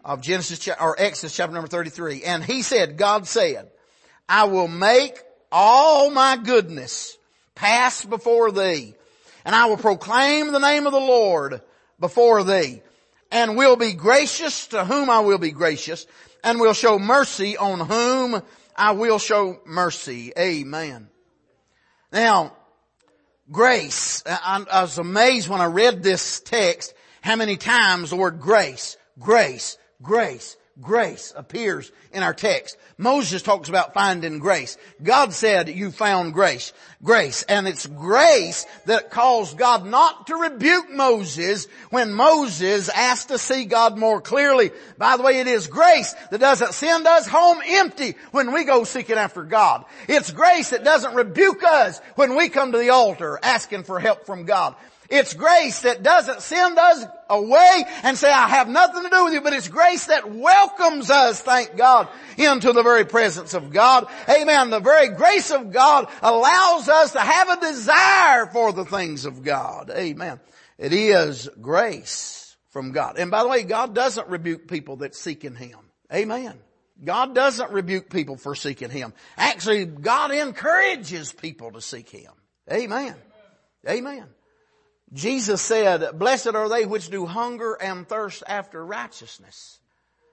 of 0.04 0.20
Genesis 0.20 0.68
or 0.80 0.94
Exodus 0.98 1.34
chapter 1.34 1.54
number 1.54 1.68
33. 1.68 2.22
And 2.22 2.44
he 2.44 2.62
said, 2.62 2.96
God 2.96 3.26
said, 3.26 3.70
I 4.28 4.44
will 4.44 4.68
make 4.68 5.18
all 5.50 6.10
my 6.10 6.36
goodness 6.36 7.16
pass 7.54 8.04
before 8.04 8.52
thee 8.52 8.94
And 9.44 9.54
I 9.54 9.66
will 9.66 9.76
proclaim 9.76 10.52
the 10.52 10.58
name 10.58 10.87
of 10.87 10.92
the 10.92 11.00
Lord 11.00 11.61
before 11.99 12.44
thee 12.44 12.82
and 13.30 13.56
will 13.56 13.76
be 13.76 13.94
gracious 13.94 14.68
to 14.68 14.84
whom 14.84 15.11
I 15.11 15.20
will 15.20 15.38
be 15.38 15.50
gracious 15.50 16.06
and 16.44 16.61
will 16.61 16.75
show 16.75 16.99
mercy 16.99 17.56
on 17.56 17.80
whom 17.80 18.42
I 18.76 18.92
will 18.92 19.18
show 19.18 19.61
mercy. 19.64 20.32
Amen. 20.38 21.08
Now, 22.12 22.56
grace. 23.50 24.22
I, 24.26 24.64
I 24.70 24.82
was 24.82 24.99
amazed 24.99 25.49
when 25.49 25.61
I 25.61 25.66
read 25.66 26.02
this 26.02 26.40
text 26.40 26.94
how 27.22 27.37
many 27.37 27.56
times 27.56 28.11
the 28.11 28.16
word 28.16 28.40
grace, 28.40 28.96
grace, 29.18 29.78
grace, 30.02 30.56
grace 30.80 31.32
appears 31.36 31.92
in 32.12 32.22
our 32.22 32.34
text. 32.34 32.76
Moses 32.96 33.42
talks 33.42 33.68
about 33.68 33.94
finding 33.94 34.38
grace. 34.38 34.78
God 35.02 35.32
said 35.32 35.68
you 35.68 35.90
found 35.90 36.32
grace. 36.32 36.72
Grace. 37.02 37.42
And 37.42 37.66
it's 37.66 37.86
grace 37.86 38.64
that 38.86 39.10
caused 39.10 39.58
God 39.58 39.84
not 39.86 40.28
to 40.28 40.36
rebuke 40.36 40.90
Moses 40.90 41.66
when 41.90 42.12
Moses 42.12 42.88
asked 42.88 43.28
to 43.28 43.38
see 43.38 43.64
God 43.64 43.98
more 43.98 44.20
clearly. 44.20 44.70
By 44.98 45.16
the 45.16 45.22
way, 45.22 45.40
it 45.40 45.46
is 45.46 45.66
grace 45.66 46.14
that 46.30 46.40
doesn't 46.40 46.74
send 46.74 47.06
us 47.06 47.26
home 47.26 47.58
empty 47.66 48.14
when 48.30 48.52
we 48.52 48.64
go 48.64 48.84
seeking 48.84 49.16
after 49.16 49.42
God. 49.42 49.84
It's 50.08 50.30
grace 50.30 50.70
that 50.70 50.84
doesn't 50.84 51.14
rebuke 51.14 51.62
us 51.64 52.00
when 52.14 52.36
we 52.36 52.48
come 52.48 52.72
to 52.72 52.78
the 52.78 52.90
altar 52.90 53.38
asking 53.42 53.84
for 53.84 54.00
help 54.00 54.26
from 54.26 54.44
God. 54.44 54.74
It's 55.12 55.35
grace 55.35 55.83
that 55.83 56.02
doesn't 56.02 56.40
send 56.40 56.78
us 56.78 57.04
away 57.28 57.85
and 58.02 58.16
say, 58.16 58.33
I 58.33 58.49
have 58.49 58.66
nothing 58.66 59.02
to 59.02 59.11
do 59.11 59.25
with 59.25 59.35
you, 59.35 59.42
but 59.42 59.52
it's 59.52 59.69
grace 59.69 60.07
that 60.07 60.33
welcomes 60.33 61.11
us, 61.11 61.42
thank 61.42 61.76
God, 61.76 62.09
into 62.38 62.73
the 62.73 62.83
very 62.83 63.04
presence 63.04 63.52
of 63.52 63.71
God. 63.71 64.07
Amen. 64.26 64.71
The 64.71 64.81
very 64.81 65.11
grace 65.11 65.50
of 65.50 65.71
God 65.71 66.09
allows 66.23 66.88
us 66.88 67.12
to 67.12 67.21
have 67.21 67.50
a 67.50 67.61
desire 67.61 68.47
for 68.47 68.73
the 68.73 68.87
things 68.87 69.26
of 69.26 69.42
God. 69.42 69.90
Amen. 69.90 70.40
It 70.78 70.95
is 70.95 71.47
grace 71.61 72.57
from 72.71 72.92
God. 72.92 73.19
And 73.19 73.31
by 73.31 73.42
the 73.42 73.50
way, 73.50 73.64
God 73.64 73.95
doesn't 73.95 74.28
rebuke 74.28 74.66
people 74.66 74.97
that 74.97 75.14
seek 75.14 75.45
in 75.45 75.54
Him. 75.54 75.78
Amen. 76.11 76.59
God 77.04 77.35
doesn't 77.35 77.71
rebuke 77.71 78.09
people 78.09 78.38
for 78.38 78.54
seeking 78.54 78.88
Him. 78.88 79.12
Actually, 79.37 79.85
God 79.85 80.31
encourages 80.31 81.33
people 81.33 81.73
to 81.73 81.83
seek 81.83 82.09
Him. 82.09 82.33
Amen. 82.73 83.14
Amen. 83.87 84.26
Jesus 85.12 85.61
said, 85.61 86.19
blessed 86.19 86.54
are 86.54 86.69
they 86.69 86.87
which 86.87 87.11
do 87.11 87.26
hunger 87.26 87.75
and 87.75 88.09
thirst 88.09 88.42
after 88.47 88.85
righteousness. 88.85 89.78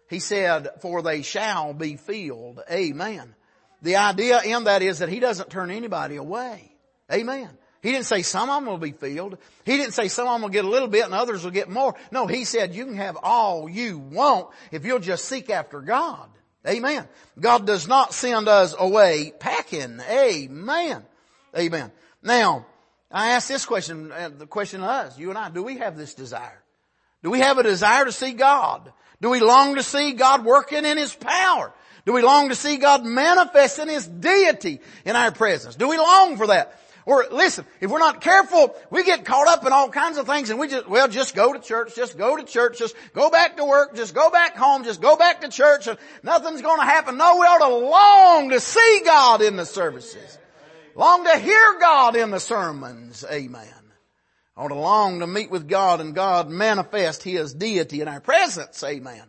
He 0.10 0.20
said, 0.20 0.70
for 0.82 1.02
they 1.02 1.22
shall 1.22 1.74
be 1.74 1.98
filled. 1.98 2.62
Amen. 2.72 3.36
The 3.82 3.98
idea 3.98 4.42
in 4.42 4.64
that 4.66 4.82
is 4.82 5.00
that 5.00 5.10
He 5.10 5.20
doesn't 5.20 5.50
turn 5.50 5.70
anybody 5.70 6.16
away. 6.16 6.72
Amen. 7.12 7.50
He 7.82 7.92
didn't 7.92 8.08
say 8.08 8.24
some 8.24 8.50
of 8.50 8.56
them 8.58 8.66
will 8.66 8.78
be 8.78 8.92
filled. 8.92 9.38
He 9.66 9.78
didn't 9.78 9.94
say 9.94 10.08
some 10.08 10.28
of 10.28 10.34
them 10.34 10.42
will 10.42 10.50
get 10.50 10.66
a 10.66 10.70
little 10.70 10.88
bit 10.88 11.06
and 11.06 11.14
others 11.14 11.44
will 11.44 11.52
get 11.52 11.70
more. 11.70 11.96
No, 12.12 12.28
He 12.28 12.44
said 12.44 12.74
you 12.74 12.86
can 12.86 12.96
have 12.96 13.18
all 13.22 13.70
you 13.70 14.00
want 14.00 14.50
if 14.72 14.86
you'll 14.86 15.00
just 15.00 15.26
seek 15.26 15.50
after 15.50 15.82
God. 15.82 16.30
Amen. 16.68 17.08
God 17.40 17.66
does 17.66 17.88
not 17.88 18.14
send 18.14 18.50
us 18.50 18.76
away 18.78 19.32
packing. 19.40 20.02
Amen. 20.10 21.04
Amen. 21.58 21.92
Now, 22.22 22.66
I 23.12 23.32
ask 23.32 23.48
this 23.48 23.66
question, 23.66 24.12
uh, 24.12 24.30
the 24.30 24.46
question 24.46 24.82
to 24.82 24.88
us, 24.88 25.18
you 25.18 25.30
and 25.30 25.38
I, 25.38 25.50
do 25.50 25.64
we 25.64 25.78
have 25.78 25.98
this 25.98 26.14
desire? 26.14 26.62
Do 27.24 27.32
we 27.32 27.40
have 27.40 27.58
a 27.58 27.64
desire 27.64 28.06
to 28.06 28.12
see 28.12 28.34
God? 28.34 28.92
Do 29.22 29.30
we 29.30 29.40
long 29.40 29.76
to 29.76 29.84
see 29.84 30.14
God 30.14 30.46
working 30.46 30.86
in 30.86 30.98
His 30.98 31.14
power? 31.14 31.74
Do 32.06 32.14
we 32.14 32.22
long 32.22 32.50
to 32.50 32.56
see 32.56 32.78
God 32.78 33.04
manifesting 33.04 33.90
His 33.90 34.06
deity 34.06 34.80
in 35.06 35.16
our 35.16 35.32
presence? 35.32 35.76
Do 35.76 35.90
we 35.90 35.98
long 35.98 36.38
for 36.38 36.48
that? 36.48 36.80
Or 37.06 37.26
listen, 37.32 37.66
if 37.82 37.90
we're 37.90 37.98
not 37.98 38.22
careful, 38.22 38.76
we 38.92 39.04
get 39.04 39.26
caught 39.26 39.48
up 39.48 39.66
in 39.66 39.74
all 39.74 39.90
kinds 39.90 40.20
of 40.20 40.28
things 40.28 40.52
and 40.52 40.60
we 40.60 40.68
just, 40.68 40.88
well, 40.88 41.08
just 41.08 41.34
go 41.34 41.52
to 41.52 41.60
church, 41.60 41.96
just 41.96 42.18
go 42.18 42.38
to 42.38 42.44
church, 42.44 42.78
just 42.78 42.96
go 43.16 43.32
back 43.32 43.58
to 43.58 43.66
work, 43.66 43.96
just 43.96 44.14
go 44.14 44.30
back 44.30 44.56
home, 44.56 44.84
just 44.84 45.02
go 45.02 45.16
back 45.18 45.42
to 45.42 45.50
church 45.50 45.88
and 45.88 45.98
nothing's 46.22 46.62
gonna 46.62 46.86
happen. 46.86 47.18
No, 47.18 47.38
we 47.38 47.48
ought 47.48 47.68
to 47.68 47.76
long 47.76 48.50
to 48.52 48.60
see 48.60 49.02
God 49.04 49.42
in 49.42 49.56
the 49.56 49.66
services. 49.66 50.38
Long 51.00 51.24
to 51.24 51.38
hear 51.38 51.80
God 51.80 52.18
in 52.18 52.30
the 52.30 52.42
sermons. 52.42 53.24
Amen. 53.32 53.66
I 54.58 54.60
want 54.60 54.74
to 54.74 54.80
long 54.80 55.22
to 55.22 55.28
meet 55.28 55.50
with 55.50 55.70
God 55.70 56.02
and 56.02 56.14
God 56.14 56.50
manifest 56.50 57.24
His 57.24 57.54
deity 57.54 58.02
in 58.02 58.10
our 58.10 58.20
presence. 58.20 58.84
Amen. 58.84 59.24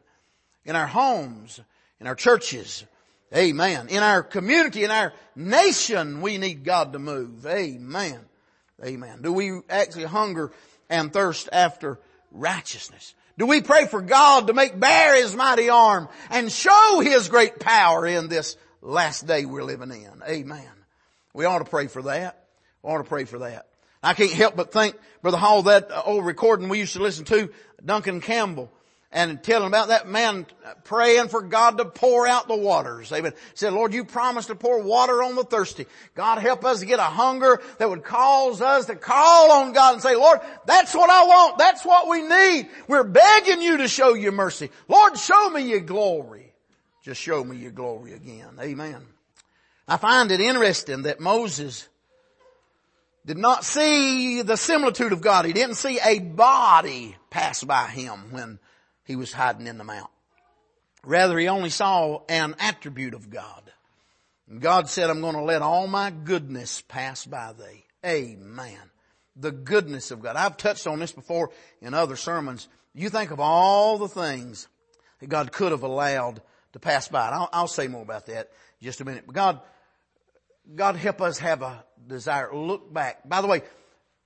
In 0.64 0.74
our 0.74 0.88
homes, 0.88 1.60
in 2.00 2.08
our 2.08 2.16
churches. 2.16 2.84
Amen. 3.32 3.86
In 3.86 4.02
our 4.02 4.24
community, 4.24 4.82
in 4.82 4.90
our 4.90 5.12
nation, 5.36 6.22
we 6.22 6.38
need 6.38 6.64
God 6.64 6.92
to 6.94 6.98
move. 6.98 7.46
Amen. 7.46 8.18
Amen. 8.84 9.22
Do 9.22 9.32
we 9.32 9.60
actually 9.70 10.06
hunger 10.06 10.50
and 10.88 11.12
thirst 11.12 11.48
after 11.52 12.00
righteousness? 12.32 13.14
Do 13.38 13.46
we 13.46 13.60
pray 13.60 13.86
for 13.86 14.00
God 14.00 14.48
to 14.48 14.54
make 14.54 14.80
bare 14.80 15.22
His 15.22 15.36
mighty 15.36 15.70
arm 15.70 16.08
and 16.30 16.50
show 16.50 16.98
His 16.98 17.28
great 17.28 17.60
power 17.60 18.08
in 18.08 18.26
this 18.26 18.56
last 18.82 19.28
day 19.28 19.44
we're 19.44 19.62
living 19.62 19.92
in? 19.92 20.20
Amen. 20.28 20.79
We 21.32 21.44
ought 21.44 21.58
to 21.58 21.64
pray 21.64 21.86
for 21.86 22.02
that. 22.02 22.44
We 22.82 22.90
ought 22.90 22.98
to 22.98 23.04
pray 23.04 23.24
for 23.24 23.40
that. 23.40 23.66
I 24.02 24.14
can't 24.14 24.32
help 24.32 24.56
but 24.56 24.72
think, 24.72 24.96
Brother 25.22 25.36
Hall, 25.36 25.62
that 25.64 25.90
old 26.06 26.24
recording 26.24 26.68
we 26.68 26.78
used 26.78 26.94
to 26.94 27.02
listen 27.02 27.24
to, 27.26 27.50
Duncan 27.84 28.20
Campbell, 28.20 28.72
and 29.12 29.42
telling 29.42 29.66
about 29.66 29.88
that 29.88 30.08
man 30.08 30.46
praying 30.84 31.28
for 31.28 31.42
God 31.42 31.78
to 31.78 31.84
pour 31.84 32.26
out 32.26 32.48
the 32.48 32.56
waters. 32.56 33.12
Amen. 33.12 33.32
Said, 33.54 33.72
Lord, 33.72 33.92
you 33.92 34.04
promised 34.04 34.48
to 34.48 34.54
pour 34.54 34.82
water 34.82 35.22
on 35.22 35.34
the 35.34 35.44
thirsty. 35.44 35.86
God 36.14 36.38
help 36.38 36.64
us 36.64 36.80
to 36.80 36.86
get 36.86 36.98
a 36.98 37.02
hunger 37.02 37.60
that 37.78 37.90
would 37.90 38.04
cause 38.04 38.62
us 38.62 38.86
to 38.86 38.94
call 38.94 39.50
on 39.50 39.72
God 39.72 39.94
and 39.94 40.02
say, 40.02 40.14
Lord, 40.14 40.40
that's 40.64 40.94
what 40.94 41.10
I 41.10 41.24
want. 41.24 41.58
That's 41.58 41.84
what 41.84 42.08
we 42.08 42.22
need. 42.22 42.70
We're 42.88 43.04
begging 43.04 43.60
you 43.60 43.78
to 43.78 43.88
show 43.88 44.14
your 44.14 44.32
mercy. 44.32 44.70
Lord, 44.88 45.18
show 45.18 45.50
me 45.50 45.68
your 45.68 45.80
glory. 45.80 46.54
Just 47.02 47.20
show 47.20 47.42
me 47.42 47.56
your 47.56 47.72
glory 47.72 48.12
again. 48.12 48.58
Amen. 48.60 49.04
I 49.90 49.96
find 49.96 50.30
it 50.30 50.40
interesting 50.40 51.02
that 51.02 51.18
Moses 51.18 51.88
did 53.26 53.36
not 53.36 53.64
see 53.64 54.40
the 54.40 54.56
similitude 54.56 55.12
of 55.12 55.20
God. 55.20 55.44
He 55.44 55.52
didn't 55.52 55.74
see 55.74 55.98
a 55.98 56.20
body 56.20 57.16
pass 57.28 57.64
by 57.64 57.88
him 57.88 58.30
when 58.30 58.60
he 59.04 59.16
was 59.16 59.32
hiding 59.32 59.66
in 59.66 59.78
the 59.78 59.84
mount. 59.84 60.08
Rather, 61.02 61.36
he 61.36 61.48
only 61.48 61.70
saw 61.70 62.20
an 62.28 62.54
attribute 62.60 63.14
of 63.14 63.30
God. 63.30 63.72
And 64.48 64.60
God 64.60 64.88
said, 64.88 65.10
I'm 65.10 65.20
going 65.20 65.34
to 65.34 65.42
let 65.42 65.60
all 65.60 65.88
my 65.88 66.10
goodness 66.10 66.82
pass 66.82 67.26
by 67.26 67.52
thee. 67.52 67.84
Amen. 68.06 68.78
The 69.34 69.50
goodness 69.50 70.12
of 70.12 70.22
God. 70.22 70.36
I've 70.36 70.56
touched 70.56 70.86
on 70.86 71.00
this 71.00 71.10
before 71.10 71.50
in 71.82 71.94
other 71.94 72.14
sermons. 72.14 72.68
You 72.94 73.08
think 73.08 73.32
of 73.32 73.40
all 73.40 73.98
the 73.98 74.06
things 74.06 74.68
that 75.18 75.28
God 75.28 75.50
could 75.50 75.72
have 75.72 75.82
allowed 75.82 76.42
to 76.74 76.78
pass 76.78 77.08
by. 77.08 77.28
I'll, 77.28 77.48
I'll 77.52 77.66
say 77.66 77.88
more 77.88 78.02
about 78.02 78.26
that 78.26 78.50
just 78.80 79.00
a 79.00 79.04
minute. 79.04 79.24
But 79.26 79.34
God 79.34 79.60
God 80.74 80.96
help 80.96 81.20
us 81.20 81.38
have 81.38 81.62
a 81.62 81.84
desire. 82.06 82.54
Look 82.54 82.92
back. 82.92 83.28
By 83.28 83.40
the 83.40 83.46
way, 83.46 83.62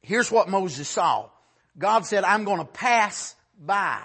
here's 0.03 0.31
what 0.31 0.49
Moses 0.49 0.89
saw. 0.89 1.29
God 1.79 2.07
said, 2.07 2.25
I'm 2.25 2.45
going 2.45 2.59
to 2.59 2.65
pass 2.65 3.35
by 3.59 4.01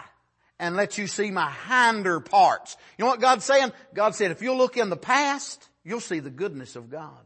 and 0.59 0.75
let 0.75 0.97
you 0.97 1.07
see 1.07 1.31
my 1.31 1.51
hinder 1.69 2.19
parts. 2.19 2.75
You 2.97 3.05
know 3.05 3.11
what 3.11 3.21
God's 3.21 3.45
saying? 3.45 3.71
God 3.93 4.15
said, 4.15 4.31
if 4.31 4.41
you'll 4.41 4.57
look 4.57 4.77
in 4.77 4.89
the 4.89 4.97
past, 4.97 5.67
you'll 5.83 5.99
see 5.99 6.19
the 6.19 6.29
goodness 6.29 6.75
of 6.75 6.89
God. 6.89 7.19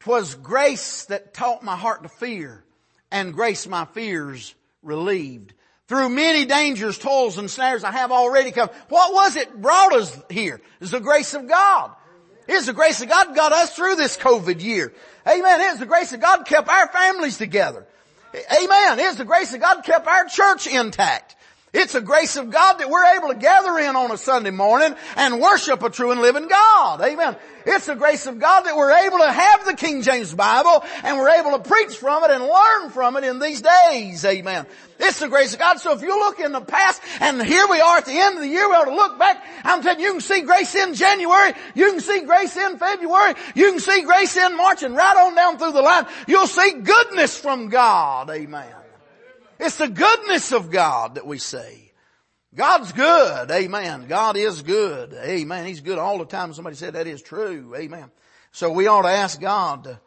Twas 0.00 0.34
grace 0.34 1.06
that 1.06 1.34
taught 1.34 1.62
my 1.62 1.76
heart 1.76 2.02
to 2.02 2.08
fear 2.08 2.64
and 3.10 3.32
grace 3.32 3.66
my 3.66 3.84
fears 3.86 4.54
relieved. 4.82 5.54
Through 5.86 6.10
many 6.10 6.46
dangers, 6.46 6.98
toils, 6.98 7.38
and 7.38 7.50
snares 7.50 7.84
I 7.84 7.92
have 7.92 8.10
already 8.10 8.50
come. 8.50 8.70
What 8.88 9.12
was 9.12 9.36
it 9.36 9.60
brought 9.60 9.94
us 9.94 10.18
here? 10.30 10.60
It's 10.80 10.90
the 10.90 11.00
grace 11.00 11.34
of 11.34 11.46
God. 11.46 11.92
It's 12.46 12.66
the 12.66 12.72
grace 12.72 13.00
of 13.02 13.08
God 13.08 13.34
got 13.34 13.52
us 13.52 13.74
through 13.74 13.96
this 13.96 14.16
COVID 14.16 14.62
year. 14.62 14.92
Amen. 15.26 15.60
It's 15.60 15.78
the 15.78 15.86
grace 15.86 16.12
of 16.12 16.20
God 16.20 16.44
kept 16.44 16.68
our 16.68 16.88
families 16.88 17.38
together. 17.38 17.86
Amen. 18.34 18.98
It's 18.98 19.16
the 19.16 19.24
grace 19.24 19.54
of 19.54 19.60
God 19.60 19.82
kept 19.84 20.06
our 20.06 20.26
church 20.26 20.66
intact. 20.66 21.36
It's 21.74 21.92
the 21.92 22.00
grace 22.00 22.36
of 22.36 22.50
God 22.50 22.74
that 22.74 22.88
we're 22.88 23.16
able 23.16 23.28
to 23.28 23.34
gather 23.34 23.76
in 23.80 23.96
on 23.96 24.12
a 24.12 24.16
Sunday 24.16 24.52
morning 24.52 24.94
and 25.16 25.40
worship 25.40 25.82
a 25.82 25.90
true 25.90 26.12
and 26.12 26.20
living 26.20 26.46
God. 26.46 27.00
Amen. 27.00 27.36
It's 27.66 27.86
the 27.86 27.96
grace 27.96 28.26
of 28.26 28.38
God 28.38 28.62
that 28.62 28.76
we're 28.76 28.92
able 28.92 29.18
to 29.18 29.32
have 29.32 29.66
the 29.66 29.74
King 29.74 30.02
James 30.02 30.32
Bible 30.32 30.84
and 31.02 31.18
we're 31.18 31.30
able 31.30 31.58
to 31.58 31.68
preach 31.68 31.96
from 31.96 32.22
it 32.22 32.30
and 32.30 32.44
learn 32.44 32.90
from 32.90 33.16
it 33.16 33.24
in 33.24 33.40
these 33.40 33.60
days. 33.60 34.24
Amen. 34.24 34.66
It's 35.00 35.18
the 35.18 35.28
grace 35.28 35.54
of 35.54 35.58
God. 35.58 35.80
So 35.80 35.92
if 35.92 36.02
you 36.02 36.16
look 36.16 36.38
in 36.38 36.52
the 36.52 36.60
past 36.60 37.02
and 37.18 37.42
here 37.42 37.66
we 37.68 37.80
are 37.80 37.98
at 37.98 38.06
the 38.06 38.12
end 38.12 38.36
of 38.36 38.42
the 38.42 38.48
year, 38.48 38.68
we 38.68 38.76
ought 38.76 38.84
to 38.84 38.94
look 38.94 39.18
back. 39.18 39.44
I'm 39.64 39.82
telling 39.82 39.98
you, 39.98 40.06
you 40.06 40.12
can 40.12 40.20
see 40.20 40.42
grace 40.42 40.76
in 40.76 40.94
January. 40.94 41.54
You 41.74 41.90
can 41.90 42.00
see 42.00 42.20
grace 42.20 42.56
in 42.56 42.78
February. 42.78 43.34
You 43.56 43.72
can 43.72 43.80
see 43.80 44.02
grace 44.02 44.36
in 44.36 44.56
March 44.56 44.84
and 44.84 44.94
right 44.94 45.16
on 45.26 45.34
down 45.34 45.58
through 45.58 45.72
the 45.72 45.82
line. 45.82 46.06
You'll 46.28 46.46
see 46.46 46.72
goodness 46.74 47.36
from 47.36 47.68
God. 47.68 48.30
Amen. 48.30 48.83
It's 49.58 49.76
the 49.76 49.88
goodness 49.88 50.52
of 50.52 50.70
God 50.70 51.14
that 51.16 51.26
we 51.26 51.38
see. 51.38 51.92
God's 52.54 52.92
good. 52.92 53.50
Amen. 53.50 54.06
God 54.06 54.36
is 54.36 54.62
good. 54.62 55.12
Amen. 55.14 55.66
He's 55.66 55.80
good 55.80 55.98
all 55.98 56.18
the 56.18 56.24
time. 56.24 56.54
Somebody 56.54 56.76
said 56.76 56.94
that 56.94 57.06
is 57.06 57.22
true. 57.22 57.74
Amen. 57.76 58.10
So 58.52 58.70
we 58.70 58.86
ought 58.86 59.02
to 59.02 59.08
ask 59.08 59.40
God 59.40 59.84
to 59.84 60.00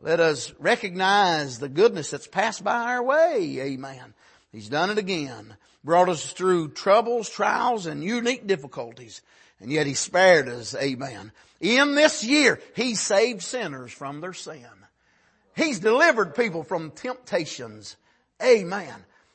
Let 0.00 0.20
us 0.20 0.52
recognize 0.60 1.58
the 1.58 1.68
goodness 1.68 2.10
that's 2.10 2.28
passed 2.28 2.62
by 2.62 2.92
our 2.92 3.02
way. 3.02 3.58
Amen. 3.60 4.14
He's 4.52 4.68
done 4.68 4.90
it 4.90 4.98
again. 4.98 5.56
Brought 5.82 6.08
us 6.08 6.32
through 6.32 6.70
troubles, 6.70 7.28
trials, 7.28 7.86
and 7.86 8.04
unique 8.04 8.46
difficulties. 8.46 9.22
And 9.60 9.72
yet 9.72 9.86
He 9.86 9.94
spared 9.94 10.48
us. 10.48 10.74
Amen. 10.76 11.32
In 11.60 11.96
this 11.96 12.22
year, 12.22 12.60
He 12.76 12.94
saved 12.94 13.42
sinners 13.42 13.92
from 13.92 14.20
their 14.20 14.32
sin. 14.32 14.66
He's 15.56 15.80
delivered 15.80 16.36
people 16.36 16.62
from 16.62 16.92
temptations. 16.92 17.96
Amen. 18.42 18.94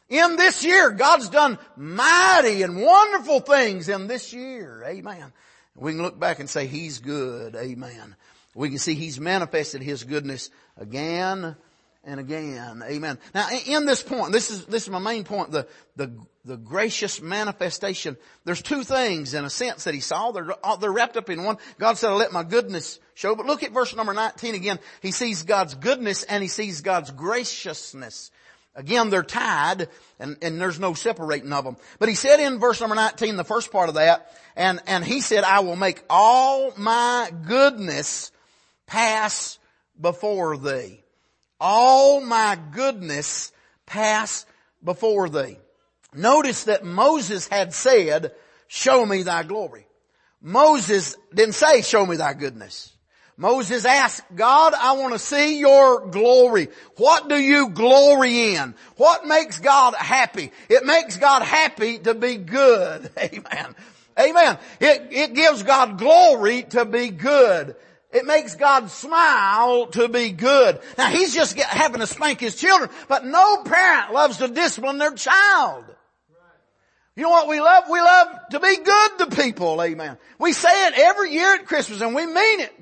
In 0.10 0.36
this 0.36 0.64
year, 0.64 0.92
God's 0.92 1.30
done 1.30 1.58
mighty 1.76 2.62
and 2.62 2.82
wonderful 2.82 3.40
things 3.40 3.90
in 3.90 4.08
this 4.08 4.34
year. 4.34 4.84
Amen. 4.86 5.34
We 5.76 5.94
can 5.94 6.02
look 6.02 6.20
back 6.20 6.40
and 6.40 6.50
say 6.50 6.68
He's 6.68 7.00
good. 7.00 7.56
Amen. 7.56 8.16
We 8.54 8.70
can 8.70 8.78
see 8.78 8.94
He's 8.94 9.20
manifested 9.20 9.82
His 9.82 10.04
goodness 10.04 10.50
again 10.78 11.56
and 12.04 12.20
again. 12.20 12.84
Amen. 12.86 13.18
Now 13.34 13.48
in 13.66 13.86
this 13.86 14.04
point, 14.04 14.34
this 14.34 14.52
is, 14.52 14.66
this 14.66 14.84
is 14.84 14.90
my 14.90 15.00
main 15.00 15.24
point, 15.24 15.52
the, 15.52 15.68
the, 15.96 16.12
the 16.46 16.58
gracious 16.58 17.22
manifestation. 17.22 18.18
There's 18.46 18.62
two 18.62 18.84
things 18.84 19.34
in 19.34 19.46
a 19.46 19.50
sense 19.50 19.86
that 19.86 19.94
he 19.94 20.02
saw. 20.02 20.32
They're, 20.32 20.54
uh, 20.64 20.76
they're 20.76 20.92
wrapped 20.92 21.18
up 21.18 21.30
in 21.30 21.44
one. 21.44 21.58
God 21.80 21.98
said, 21.98 22.10
I'll 22.10 22.18
let 22.18 22.34
my 22.34 22.44
goodness 22.44 23.00
show. 23.16 23.36
But 23.36 23.46
look 23.46 23.64
at 23.64 23.72
verse 23.72 23.96
number 23.96 24.14
19 24.14 24.54
again. 24.54 24.80
He 25.02 25.12
sees 25.12 25.44
God's 25.44 25.76
goodness 25.76 26.24
and 26.24 26.44
he 26.44 26.50
sees 26.50 26.82
God's 26.82 27.12
graciousness. 27.12 28.32
Again, 28.76 29.10
they're 29.10 29.24
tied 29.24 29.88
and, 30.20 30.38
and 30.42 30.60
there's 30.60 30.80
no 30.80 30.94
separating 30.94 31.54
of 31.54 31.64
them. 31.64 31.78
But 32.00 32.10
he 32.10 32.16
said 32.16 32.40
in 32.40 32.60
verse 32.60 32.82
number 32.82 32.96
19, 32.96 33.36
the 33.36 33.44
first 33.44 33.72
part 33.72 33.90
of 33.90 33.96
that, 33.96 34.32
and, 34.56 34.80
and 34.88 35.04
he 35.04 35.22
said, 35.22 35.44
I 35.44 35.60
will 35.60 35.76
make 35.76 36.04
all 36.10 36.74
my 36.78 37.32
goodness 37.46 38.32
pass 38.88 39.60
before 40.00 40.58
thee. 40.58 41.04
All 41.60 42.20
my 42.22 42.58
goodness 42.72 43.52
pass 43.86 44.46
before 44.84 45.30
thee. 45.30 45.58
Notice 46.16 46.66
that 46.66 46.84
Moses 46.84 47.48
had 47.48 47.74
said, 47.74 48.34
show 48.68 49.06
me 49.06 49.24
thy 49.24 49.44
glory. 49.44 49.88
Moses 50.42 51.16
didn't 51.34 51.56
say, 51.56 51.82
show 51.82 52.06
me 52.06 52.18
thy 52.18 52.34
goodness. 52.34 52.93
Moses 53.36 53.86
asked, 53.86 54.22
God, 54.36 54.74
I 54.74 54.94
want 54.94 55.14
to 55.14 55.20
see 55.20 55.60
your 55.60 56.08
glory. 56.08 56.68
What 56.98 57.30
do 57.30 57.36
you 57.36 57.70
glory 57.70 58.56
in? 58.56 58.76
What 58.98 59.26
makes 59.26 59.60
God 59.60 59.96
happy? 59.96 60.52
It 60.70 60.86
makes 60.86 61.18
God 61.18 61.42
happy 61.42 61.98
to 62.00 62.14
be 62.14 62.38
good. 62.38 63.10
Amen. 63.20 63.76
Amen. 64.20 64.58
It, 64.80 65.08
it 65.12 65.34
gives 65.34 65.64
God 65.64 65.98
glory 65.98 66.64
to 66.64 66.86
be 66.86 67.10
good. 67.10 67.76
It 68.12 68.26
makes 68.26 68.56
God 68.56 68.92
smile 68.92 69.88
to 69.88 70.08
be 70.08 70.30
good. 70.30 70.80
Now 71.00 71.10
he's 71.10 71.34
just 71.34 71.56
get, 71.56 71.66
having 71.66 72.00
to 72.00 72.08
spank 72.08 72.40
his 72.40 72.56
children, 72.56 72.92
but 73.08 73.26
no 73.26 73.64
parent 73.64 74.14
loves 74.14 74.38
to 74.38 74.48
discipline 74.48 75.00
their 75.00 75.16
child. 75.16 75.86
You 77.16 77.22
know 77.22 77.30
what 77.30 77.48
we 77.48 77.62
love? 77.62 77.84
We 77.92 78.02
love 78.02 78.28
to 78.52 78.60
be 78.60 78.76
good 78.78 79.20
to 79.20 79.28
people, 79.28 79.80
amen. 79.84 80.18
We 80.40 80.52
say 80.52 80.88
it 80.88 80.96
every 80.98 81.32
year 81.32 81.54
at 81.54 81.68
Christmas 81.68 82.02
and 82.02 82.16
we 82.16 82.26
mean 82.26 82.60
it. 82.60 82.74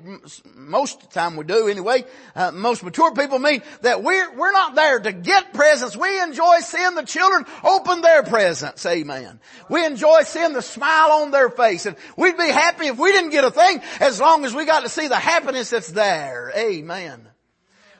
Most 0.54 1.02
of 1.02 1.08
the 1.10 1.14
time 1.14 1.36
we 1.36 1.44
do 1.44 1.68
anyway. 1.68 2.06
Uh, 2.34 2.50
most 2.50 2.82
mature 2.82 3.12
people 3.12 3.38
mean 3.38 3.60
that 3.82 4.02
we're, 4.02 4.34
we're 4.34 4.52
not 4.52 4.74
there 4.74 5.00
to 5.00 5.12
get 5.12 5.52
presents. 5.52 5.98
We 5.98 6.18
enjoy 6.22 6.60
seeing 6.60 6.94
the 6.94 7.02
children 7.02 7.44
open 7.62 8.00
their 8.00 8.22
presents, 8.22 8.86
amen. 8.86 9.38
We 9.68 9.84
enjoy 9.84 10.22
seeing 10.22 10.54
the 10.54 10.62
smile 10.62 11.10
on 11.20 11.30
their 11.30 11.50
face 11.50 11.84
and 11.84 11.96
we'd 12.16 12.38
be 12.38 12.48
happy 12.48 12.86
if 12.86 12.98
we 12.98 13.12
didn't 13.12 13.32
get 13.32 13.44
a 13.44 13.50
thing 13.50 13.82
as 14.00 14.18
long 14.18 14.46
as 14.46 14.54
we 14.54 14.64
got 14.64 14.80
to 14.80 14.88
see 14.88 15.08
the 15.08 15.16
happiness 15.16 15.68
that's 15.68 15.88
there, 15.88 16.50
amen. 16.56 17.28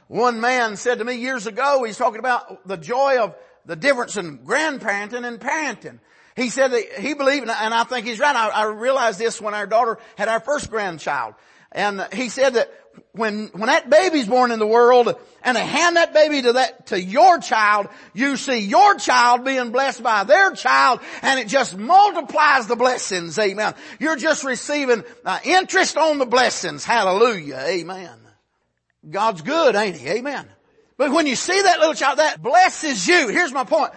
One 0.09 0.41
man 0.41 0.77
said 0.77 0.99
to 1.01 1.05
me 1.05 1.17
years 1.17 1.47
ago, 1.47 1.85
he's 1.85 1.99
talking 1.99 2.21
about 2.21 2.67
the 2.67 2.79
joy 2.79 3.19
of 3.19 3.35
the 3.67 3.77
difference 3.77 4.17
in 4.17 4.39
grandparenting 4.39 5.27
and 5.27 5.39
parenting. 5.39 5.99
He 6.37 6.49
said 6.49 6.69
that 6.69 6.93
he 6.99 7.15
believed, 7.15 7.49
and 7.49 7.75
I 7.75 7.85
think 7.85 8.07
he's 8.07 8.19
right. 8.19 8.35
I, 8.35 8.49
I 8.49 8.65
realized 8.67 9.19
this 9.19 9.41
when 9.41 9.55
our 9.55 9.67
daughter 9.67 9.99
had 10.17 10.29
our 10.29 10.41
first 10.41 10.71
grandchild. 10.71 11.35
And 11.73 12.07
he 12.13 12.29
said 12.29 12.55
that 12.55 12.71
when, 13.13 13.47
when 13.49 13.67
that 13.67 13.89
baby's 13.89 14.29
born 14.29 14.51
in 14.51 14.59
the 14.59 14.67
world 14.67 15.15
and 15.43 15.57
they 15.57 15.67
hand 15.67 15.97
that 15.97 16.13
baby 16.13 16.43
to 16.43 16.55
that, 16.55 16.87
to 16.89 17.01
your 17.01 17.39
child, 17.39 17.89
you 18.15 18.37
see 18.37 18.59
your 18.59 18.95
child 18.97 19.45
being 19.45 19.71
blessed 19.71 20.03
by 20.03 20.25
their 20.25 20.53
child 20.53 21.01
and 21.23 21.41
it 21.41 21.49
just 21.49 21.77
multiplies 21.77 22.67
the 22.67 22.77
blessings. 22.77 23.39
Amen. 23.39 23.75
You're 23.99 24.17
just 24.17 24.45
receiving 24.45 25.05
uh, 25.25 25.39
interest 25.45 25.97
on 25.97 26.19
the 26.19 26.27
blessings. 26.27 26.85
Hallelujah. 26.85 27.63
Amen. 27.67 28.19
God's 29.09 29.43
good, 29.43 29.75
ain't 29.75 29.97
he? 29.97 30.09
Amen. 30.09 30.47
But 30.97 31.11
when 31.11 31.27
you 31.27 31.37
see 31.37 31.61
that 31.61 31.79
little 31.81 31.95
child, 31.95 32.19
that 32.19 32.43
blesses 32.43 33.07
you. 33.07 33.29
Here's 33.29 33.53
my 33.53 33.65
point. 33.65 33.93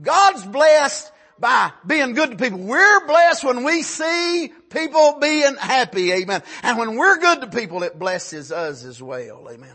God's 0.00 0.44
blessed 0.44 1.12
by 1.40 1.72
being 1.86 2.12
good 2.12 2.30
to 2.32 2.36
people. 2.36 2.58
We're 2.58 3.06
blessed 3.06 3.44
when 3.44 3.64
we 3.64 3.82
see 3.82 4.52
people 4.68 5.18
being 5.18 5.56
happy. 5.56 6.12
Amen. 6.12 6.42
And 6.62 6.78
when 6.78 6.96
we're 6.96 7.18
good 7.18 7.40
to 7.40 7.46
people, 7.48 7.82
it 7.82 7.98
blesses 7.98 8.52
us 8.52 8.84
as 8.84 9.02
well. 9.02 9.48
Amen. 9.50 9.72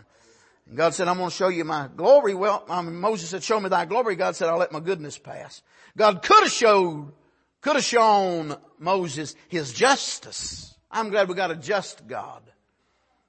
And 0.68 0.76
God 0.76 0.94
said, 0.94 1.08
I'm 1.08 1.18
going 1.18 1.30
to 1.30 1.36
show 1.36 1.48
you 1.48 1.64
my 1.64 1.88
glory. 1.94 2.34
Well, 2.34 2.64
Moses 2.68 3.30
said, 3.30 3.42
show 3.42 3.60
me 3.60 3.68
thy 3.68 3.84
glory. 3.84 4.16
God 4.16 4.36
said, 4.36 4.48
I'll 4.48 4.58
let 4.58 4.72
my 4.72 4.80
goodness 4.80 5.18
pass. 5.18 5.62
God 5.96 6.22
could 6.22 6.44
have 6.44 6.52
showed, 6.52 7.12
could 7.60 7.76
have 7.76 7.84
shown 7.84 8.56
Moses 8.78 9.34
his 9.48 9.72
justice. 9.72 10.74
I'm 10.90 11.10
glad 11.10 11.28
we 11.28 11.34
got 11.34 11.50
a 11.50 11.56
just 11.56 12.06
God. 12.06 12.42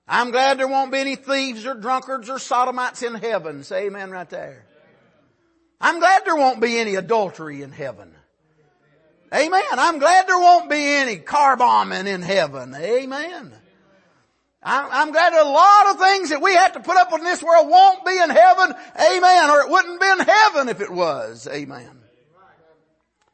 I'm 0.07 0.31
glad 0.31 0.57
there 0.57 0.67
won't 0.67 0.91
be 0.91 0.99
any 0.99 1.15
thieves 1.15 1.65
or 1.65 1.73
drunkards 1.73 2.29
or 2.29 2.39
sodomites 2.39 3.03
in 3.03 3.15
heaven. 3.15 3.63
Say 3.63 3.87
amen 3.87 4.09
right 4.09 4.29
there. 4.29 4.63
I'm 5.81 5.99
glad 5.99 6.23
there 6.25 6.35
won't 6.35 6.61
be 6.61 6.79
any 6.79 6.95
adultery 6.95 7.61
in 7.61 7.71
heaven. 7.71 8.16
Amen. 9.33 9.63
I'm 9.71 9.99
glad 9.99 10.27
there 10.27 10.39
won't 10.39 10.69
be 10.69 10.77
any 10.77 11.17
car 11.17 11.57
bombing 11.57 12.07
in 12.07 12.21
heaven. 12.21 12.73
Amen. 12.75 13.53
I'm 14.63 15.11
glad 15.11 15.33
a 15.33 15.47
lot 15.47 15.91
of 15.91 15.99
things 15.99 16.29
that 16.29 16.41
we 16.41 16.53
have 16.53 16.73
to 16.73 16.79
put 16.79 16.97
up 16.97 17.11
with 17.11 17.21
in 17.21 17.25
this 17.25 17.43
world 17.43 17.69
won't 17.69 18.05
be 18.05 18.17
in 18.17 18.29
heaven. 18.29 18.73
Amen. 18.99 19.49
Or 19.49 19.61
it 19.61 19.69
wouldn't 19.69 20.01
be 20.01 20.07
in 20.07 20.19
heaven 20.19 20.69
if 20.69 20.81
it 20.81 20.91
was. 20.91 21.47
Amen. 21.49 22.01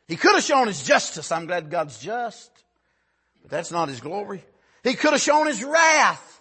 He 0.07 0.15
could 0.15 0.35
have 0.35 0.43
shown 0.43 0.67
his 0.67 0.83
justice. 0.83 1.31
I'm 1.31 1.47
glad 1.47 1.69
God's 1.69 1.97
just. 1.99 2.51
But 3.41 3.51
that's 3.51 3.71
not 3.71 3.89
his 3.89 3.99
glory. 3.99 4.43
He 4.83 4.93
could 4.95 5.13
have 5.13 5.21
shown 5.21 5.47
his 5.47 5.63
wrath. 5.63 6.32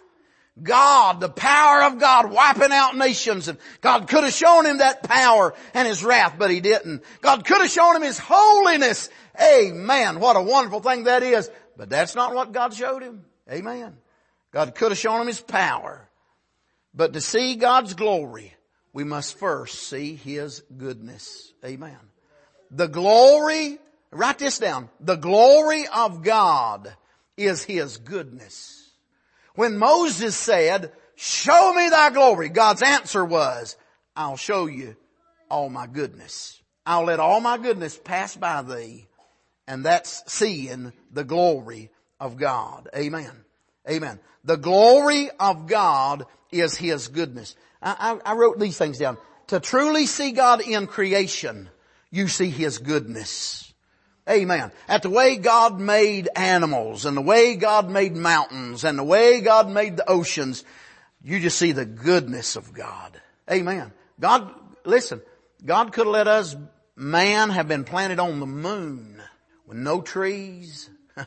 God, 0.61 1.19
the 1.19 1.29
power 1.29 1.83
of 1.83 1.99
God 1.99 2.31
wiping 2.31 2.71
out 2.71 2.95
nations 2.95 3.47
and 3.47 3.57
God 3.81 4.07
could 4.07 4.23
have 4.23 4.33
shown 4.33 4.67
him 4.67 4.77
that 4.77 5.01
power 5.01 5.55
and 5.73 5.87
his 5.87 6.03
wrath, 6.03 6.35
but 6.37 6.51
he 6.51 6.61
didn't. 6.61 7.01
God 7.21 7.43
could 7.43 7.61
have 7.61 7.71
shown 7.71 7.95
him 7.95 8.03
his 8.03 8.19
holiness 8.19 9.09
Amen. 9.39 10.19
What 10.19 10.35
a 10.35 10.41
wonderful 10.41 10.79
thing 10.79 11.05
that 11.05 11.23
is. 11.23 11.49
But 11.75 11.89
that's 11.89 12.15
not 12.15 12.35
what 12.35 12.51
God 12.51 12.73
showed 12.73 13.01
him. 13.01 13.25
Amen. 13.51 13.97
God 14.51 14.75
could 14.75 14.91
have 14.91 14.97
shown 14.97 15.21
him 15.21 15.27
his 15.27 15.41
power. 15.41 16.07
But 16.93 17.13
to 17.13 17.21
see 17.21 17.55
God's 17.55 17.95
glory, 17.95 18.53
we 18.93 19.03
must 19.03 19.37
first 19.39 19.87
see 19.87 20.15
his 20.15 20.61
goodness. 20.77 21.51
Amen. 21.65 21.97
The 22.69 22.87
glory, 22.87 23.79
write 24.11 24.37
this 24.37 24.59
down. 24.59 24.89
The 24.99 25.15
glory 25.15 25.87
of 25.87 26.21
God 26.21 26.95
is 27.35 27.63
his 27.63 27.97
goodness. 27.97 28.82
When 29.55 29.77
Moses 29.77 30.35
said, 30.35 30.91
show 31.15 31.73
me 31.73 31.89
thy 31.89 32.09
glory, 32.09 32.49
God's 32.49 32.81
answer 32.81 33.23
was, 33.23 33.77
I'll 34.15 34.37
show 34.37 34.65
you 34.65 34.95
all 35.49 35.69
my 35.69 35.87
goodness. 35.87 36.61
I'll 36.85 37.05
let 37.05 37.19
all 37.19 37.39
my 37.39 37.57
goodness 37.57 37.97
pass 37.97 38.35
by 38.35 38.61
thee 38.61 39.07
and 39.67 39.85
that's 39.85 40.23
seeing 40.31 40.93
the 41.11 41.23
glory 41.23 41.89
of 42.19 42.37
God. 42.37 42.89
Amen. 42.95 43.31
Amen. 43.89 44.19
The 44.43 44.57
glory 44.57 45.29
of 45.39 45.67
God 45.67 46.25
is 46.51 46.75
His 46.75 47.07
goodness. 47.07 47.55
I, 47.81 48.19
I, 48.25 48.31
I 48.31 48.35
wrote 48.35 48.59
these 48.59 48.77
things 48.77 48.97
down. 48.97 49.17
To 49.47 49.59
truly 49.59 50.05
see 50.05 50.31
God 50.31 50.61
in 50.61 50.87
creation, 50.87 51.69
you 52.11 52.27
see 52.27 52.49
His 52.49 52.77
goodness. 52.77 53.72
Amen. 54.29 54.71
At 54.87 55.01
the 55.01 55.09
way 55.09 55.35
God 55.35 55.79
made 55.79 56.29
animals 56.35 57.05
and 57.05 57.17
the 57.17 57.21
way 57.21 57.55
God 57.55 57.89
made 57.89 58.15
mountains 58.15 58.85
and 58.85 58.97
the 58.97 59.03
way 59.03 59.41
God 59.41 59.69
made 59.69 59.97
the 59.97 60.09
oceans, 60.09 60.63
you 61.21 61.39
just 61.39 61.57
see 61.57 61.73
the 61.73 61.85
goodness 61.85 62.55
of 62.55 62.73
God. 62.73 63.19
Amen. 63.51 63.91
God, 64.19 64.53
listen, 64.85 65.21
God 65.65 65.91
could 65.91 66.05
have 66.05 66.13
let 66.13 66.27
us, 66.27 66.55
man, 66.95 67.49
have 67.49 67.67
been 67.67 67.83
planted 67.83 68.19
on 68.19 68.39
the 68.39 68.45
moon 68.45 69.21
with 69.67 69.77
no 69.77 70.01
trees, 70.01 70.89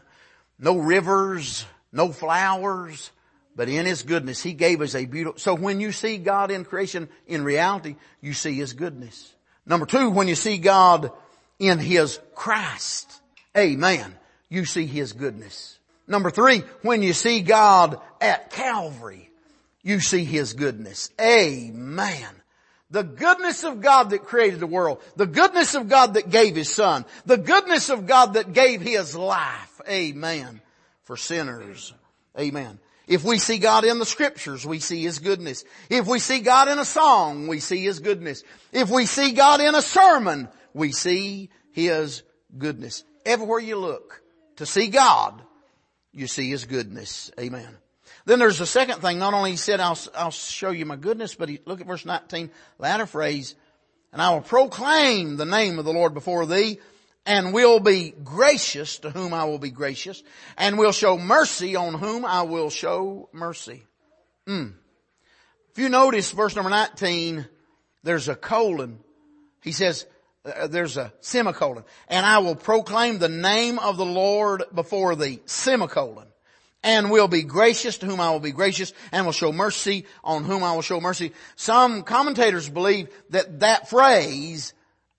no 0.59 0.79
rivers, 0.79 1.67
no 1.93 2.13
flowers, 2.13 3.11
but 3.55 3.69
in 3.69 3.85
His 3.85 4.03
goodness, 4.03 4.43
He 4.43 4.55
gave 4.55 4.81
us 4.81 4.95
a 4.95 5.05
beautiful, 5.05 5.39
so 5.39 5.55
when 5.55 5.81
you 5.81 5.93
see 5.93 6.17
God 6.17 6.51
in 6.51 6.65
creation, 6.65 7.11
in 7.27 7.45
reality, 7.45 7.97
you 8.23 8.33
see 8.33 8.55
His 8.55 8.73
goodness. 8.73 9.35
Number 9.67 9.85
two, 9.85 10.11
when 10.11 10.29
you 10.29 10.35
see 10.35 10.57
God 10.57 11.11
in 11.59 11.79
His 11.79 12.19
Christ, 12.35 13.21
amen, 13.57 14.15
you 14.49 14.65
see 14.65 14.87
His 14.87 15.13
goodness. 15.13 15.79
Number 16.09 16.31
three, 16.31 16.63
when 16.83 17.03
you 17.03 17.13
see 17.13 17.41
God 17.41 18.01
at 18.21 18.51
Calvary, 18.51 19.31
you 19.83 20.01
see 20.01 20.25
His 20.25 20.53
goodness. 20.53 21.11
Amen. 21.21 22.29
The 22.91 23.03
goodness 23.03 23.65
of 23.65 23.81
God 23.81 24.11
that 24.11 24.25
created 24.25 24.61
the 24.61 24.67
world. 24.67 25.03
The 25.17 25.27
goodness 25.27 25.75
of 25.75 25.89
God 25.89 26.15
that 26.15 26.31
gave 26.31 26.55
His 26.55 26.73
Son. 26.73 27.05
The 27.25 27.37
goodness 27.37 27.91
of 27.91 28.07
God 28.07 28.35
that 28.35 28.53
gave 28.53 28.81
His 28.81 29.17
life. 29.17 29.81
Amen. 29.89 30.61
For 31.03 31.17
sinners. 31.17 31.93
Amen. 32.39 32.79
If 33.09 33.25
we 33.25 33.39
see 33.39 33.59
God 33.59 33.85
in 33.85 33.99
the 33.99 34.07
scriptures, 34.07 34.67
we 34.67 34.79
see 34.79 35.03
His 35.03 35.19
goodness. 35.19 35.65
If 35.91 36.07
we 36.07 36.19
see 36.19 36.41
God 36.41 36.69
in 36.69 36.79
a 36.79 36.85
song, 36.85 37.49
we 37.49 37.61
see 37.61 37.83
His 37.83 38.01
goodness. 38.01 38.43
If 38.73 38.91
we 38.91 39.07
see 39.07 39.33
God 39.33 39.61
in 39.61 39.75
a 39.75 39.83
sermon, 39.83 40.49
we 40.77 40.93
see 40.93 41.49
His 41.73 42.23
goodness. 42.57 43.03
Everywhere 43.25 43.61
you 43.61 43.77
look 43.77 44.23
to 44.57 44.67
see 44.67 44.89
God, 44.89 45.43
you 46.13 46.27
see 46.27 46.51
His 46.51 46.67
goodness. 46.67 47.33
Amen. 47.41 47.77
Then 48.27 48.39
there's 48.39 48.59
the 48.59 48.67
second 48.67 49.01
thing. 49.01 49.19
Not 49.19 49.35
only 49.35 49.53
he 49.53 49.57
said, 49.57 49.81
I'll, 49.81 49.99
I'll 50.15 50.31
show 50.31 50.71
you 50.71 50.85
my 50.85 50.97
goodness, 50.97 51.35
but 51.35 51.49
he, 51.49 51.61
look 51.65 51.81
at 51.81 51.87
verse 51.87 52.05
19, 52.05 52.51
latter 52.79 53.07
phrase, 53.07 53.55
and 54.13 54.21
I 54.21 54.35
will 54.35 54.43
proclaim 54.43 55.37
the 55.37 55.45
name 55.45 55.79
of 55.79 55.85
the 55.85 55.93
Lord 55.93 56.13
before 56.13 56.45
thee 56.45 56.79
and 57.25 57.55
will 57.55 57.81
be 57.81 58.11
gracious 58.23 58.99
to 58.99 59.11
whom 59.11 59.33
I 59.33 59.45
will 59.45 59.59
be 59.59 59.71
gracious 59.71 60.23
and 60.57 60.79
will 60.79 60.93
show 60.93 61.17
mercy 61.17 61.77
on 61.77 61.95
whom 61.95 62.25
I 62.25 62.43
will 62.43 62.71
show 62.71 63.29
mercy. 63.33 63.85
Mm. 64.47 64.75
If 65.73 65.79
you 65.79 65.89
notice 65.89 66.31
verse 66.33 66.55
number 66.55 66.71
19, 66.71 67.47
there's 68.03 68.29
a 68.29 68.37
colon. 68.37 68.99
He 69.63 69.73
says, 69.73 70.07
uh, 70.47 70.67
there's 70.67 70.97
a 70.97 71.13
semicolon. 71.21 71.85
And 72.09 72.25
I 72.25 72.39
will 72.39 72.57
proclaim 72.57 73.19
the 73.19 73.29
name 73.29 73.79
of 73.79 73.97
the 73.97 74.07
Lord 74.07 74.65
before 74.75 75.17
thee. 75.17 75.41
Semicolon 75.47 76.27
and 76.83 77.11
will 77.11 77.27
be 77.27 77.43
gracious 77.43 77.99
to 77.99 78.07
whom 78.07 78.21
I 78.21 78.31
will 78.31 78.41
be 78.41 78.53
gracious 78.53 78.93
and 79.11 79.27
will 79.27 79.33
show 79.33 79.53
mercy 79.53 80.07
on 80.23 80.45
whom 80.45 80.63
I 80.63 80.73
will 80.73 80.83
show 80.83 81.01
mercy. 81.01 81.33
Some 81.57 82.05
commentators 82.05 82.69
believe 82.69 83.09
that 83.31 83.61
that 83.61 83.91
phrase 83.91 84.73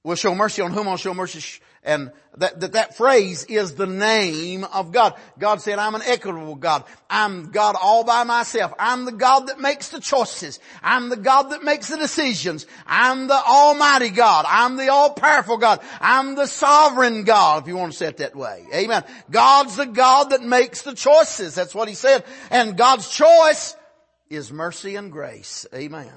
will 0.04 0.16
show 0.16 0.34
mercy 0.34 0.62
on 0.62 0.72
whom 0.72 0.88
I'll 0.88 0.96
show 0.96 1.14
mercy 1.14 1.60
and 1.84 2.12
that, 2.38 2.60
that, 2.60 2.74
that 2.74 2.98
phrase 2.98 3.46
is 3.46 3.76
the 3.76 3.88
name 3.88 4.64
of 4.66 4.92
God. 4.92 5.16
God 5.40 5.62
said, 5.62 5.80
I'm 5.80 5.96
an 5.96 6.02
equitable 6.06 6.56
God. 6.56 6.84
I'm 7.10 7.52
God 7.52 7.76
all 7.82 8.04
by 8.04 8.24
myself. 8.24 8.74
I'm 8.78 9.06
the 9.06 9.12
God 9.12 9.48
that 9.48 9.60
makes 9.60 9.90
the 9.90 10.00
choices. 10.00 10.60
I'm 10.84 11.10
the 11.10 11.18
God 11.18 11.52
that 11.52 11.64
makes 11.64 11.90
the 11.90 11.98
decisions. 11.98 12.68
I'm 12.86 13.28
the 13.28 13.42
almighty 13.42 14.10
God. 14.10 14.46
I'm 14.48 14.78
the 14.78 14.90
all 14.90 15.14
powerful 15.14 15.58
God. 15.58 15.80
I'm 16.02 16.36
the 16.36 16.48
sovereign 16.48 17.24
God, 17.24 17.64
if 17.64 17.68
you 17.68 17.78
want 17.78 17.94
to 17.94 17.98
say 17.98 18.08
it 18.08 18.18
that 18.18 18.36
way. 18.36 18.66
Amen. 18.74 19.04
God's 19.32 19.76
the 19.76 19.86
God 19.86 20.32
that 20.32 20.44
makes 20.44 20.82
the 20.82 20.94
choices. 20.94 21.56
That's 21.56 21.74
what 21.74 21.88
he 21.88 21.96
said. 21.96 22.24
And 22.52 22.78
God's 22.78 23.10
choice 23.10 23.76
is 24.30 24.52
mercy 24.52 24.96
and 24.96 25.12
grace. 25.12 25.66
Amen. 25.74 26.12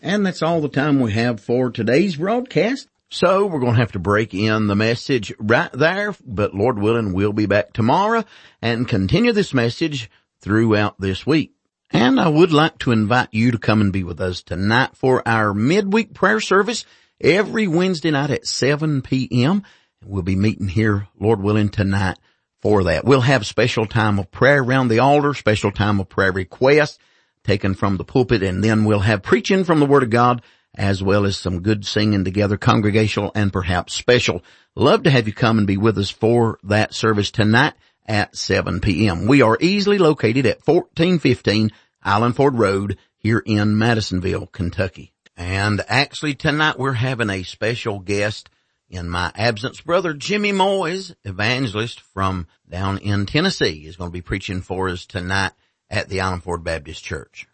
And 0.00 0.24
that's 0.24 0.42
all 0.42 0.60
the 0.60 0.68
time 0.68 1.00
we 1.00 1.12
have 1.12 1.40
for 1.40 1.70
today's 1.70 2.16
broadcast. 2.16 2.88
So 3.10 3.46
we're 3.46 3.60
going 3.60 3.72
to 3.72 3.80
have 3.80 3.92
to 3.92 3.98
break 3.98 4.34
in 4.34 4.66
the 4.66 4.76
message 4.76 5.32
right 5.38 5.72
there, 5.72 6.14
but 6.26 6.54
Lord 6.54 6.78
willing, 6.78 7.14
we'll 7.14 7.32
be 7.32 7.46
back 7.46 7.72
tomorrow 7.72 8.22
and 8.60 8.86
continue 8.86 9.32
this 9.32 9.54
message 9.54 10.10
throughout 10.42 11.00
this 11.00 11.26
week. 11.26 11.54
And 11.90 12.20
I 12.20 12.28
would 12.28 12.52
like 12.52 12.78
to 12.80 12.92
invite 12.92 13.28
you 13.32 13.50
to 13.50 13.58
come 13.58 13.80
and 13.80 13.94
be 13.94 14.04
with 14.04 14.20
us 14.20 14.42
tonight 14.42 14.90
for 14.94 15.26
our 15.26 15.54
midweek 15.54 16.12
prayer 16.12 16.38
service 16.38 16.84
every 17.18 17.66
Wednesday 17.66 18.10
night 18.10 18.30
at 18.30 18.46
7 18.46 19.00
p.m. 19.00 19.62
We'll 20.04 20.22
be 20.22 20.36
meeting 20.36 20.68
here, 20.68 21.08
Lord 21.18 21.40
willing, 21.40 21.70
tonight 21.70 22.18
for 22.60 22.84
that. 22.84 23.06
We'll 23.06 23.22
have 23.22 23.46
special 23.46 23.86
time 23.86 24.18
of 24.18 24.30
prayer 24.30 24.62
around 24.62 24.88
the 24.88 24.98
altar, 24.98 25.32
special 25.32 25.72
time 25.72 25.98
of 25.98 26.10
prayer 26.10 26.32
requests 26.32 26.98
taken 27.42 27.72
from 27.72 27.96
the 27.96 28.04
pulpit, 28.04 28.42
and 28.42 28.62
then 28.62 28.84
we'll 28.84 29.00
have 29.00 29.22
preaching 29.22 29.64
from 29.64 29.80
the 29.80 29.86
Word 29.86 30.02
of 30.02 30.10
God 30.10 30.42
as 30.74 31.02
well 31.02 31.24
as 31.24 31.36
some 31.36 31.62
good 31.62 31.84
singing 31.84 32.24
together, 32.24 32.56
congregational 32.56 33.32
and 33.34 33.52
perhaps 33.52 33.94
special. 33.94 34.42
Love 34.74 35.02
to 35.02 35.10
have 35.10 35.26
you 35.26 35.32
come 35.32 35.58
and 35.58 35.66
be 35.66 35.76
with 35.76 35.98
us 35.98 36.10
for 36.10 36.58
that 36.62 36.94
service 36.94 37.30
tonight 37.30 37.74
at 38.06 38.36
7 38.36 38.80
p.m. 38.80 39.26
We 39.26 39.42
are 39.42 39.58
easily 39.60 39.98
located 39.98 40.46
at 40.46 40.66
1415 40.66 41.70
Island 42.02 42.36
Ford 42.36 42.58
Road 42.58 42.96
here 43.16 43.42
in 43.44 43.76
Madisonville, 43.76 44.46
Kentucky. 44.46 45.12
And 45.36 45.84
actually 45.88 46.34
tonight 46.34 46.78
we're 46.78 46.92
having 46.92 47.30
a 47.30 47.42
special 47.42 47.98
guest 47.98 48.48
in 48.88 49.08
my 49.08 49.30
absence. 49.34 49.80
Brother 49.80 50.14
Jimmy 50.14 50.52
Moyes, 50.52 51.14
evangelist 51.24 52.00
from 52.00 52.46
down 52.68 52.98
in 52.98 53.26
Tennessee, 53.26 53.86
is 53.86 53.96
going 53.96 54.10
to 54.10 54.14
be 54.14 54.22
preaching 54.22 54.62
for 54.62 54.88
us 54.88 55.06
tonight 55.06 55.52
at 55.90 56.08
the 56.08 56.20
Island 56.20 56.42
Ford 56.42 56.64
Baptist 56.64 57.04
Church. 57.04 57.46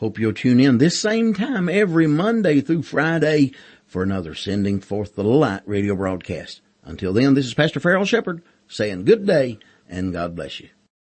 Hope 0.00 0.18
you'll 0.18 0.32
tune 0.32 0.60
in 0.60 0.78
this 0.78 0.98
same 0.98 1.34
time 1.34 1.68
every 1.68 2.06
Monday 2.06 2.62
through 2.62 2.84
Friday 2.84 3.52
for 3.84 4.02
another 4.02 4.34
Sending 4.34 4.80
Forth 4.80 5.14
the 5.14 5.22
Light 5.22 5.60
radio 5.66 5.94
broadcast. 5.94 6.62
Until 6.82 7.12
then, 7.12 7.34
this 7.34 7.44
is 7.44 7.52
Pastor 7.52 7.80
Farrell 7.80 8.06
Shepherd 8.06 8.40
saying 8.66 9.04
good 9.04 9.26
day 9.26 9.58
and 9.90 10.14
God 10.14 10.34
bless 10.34 10.58
you. 10.58 10.70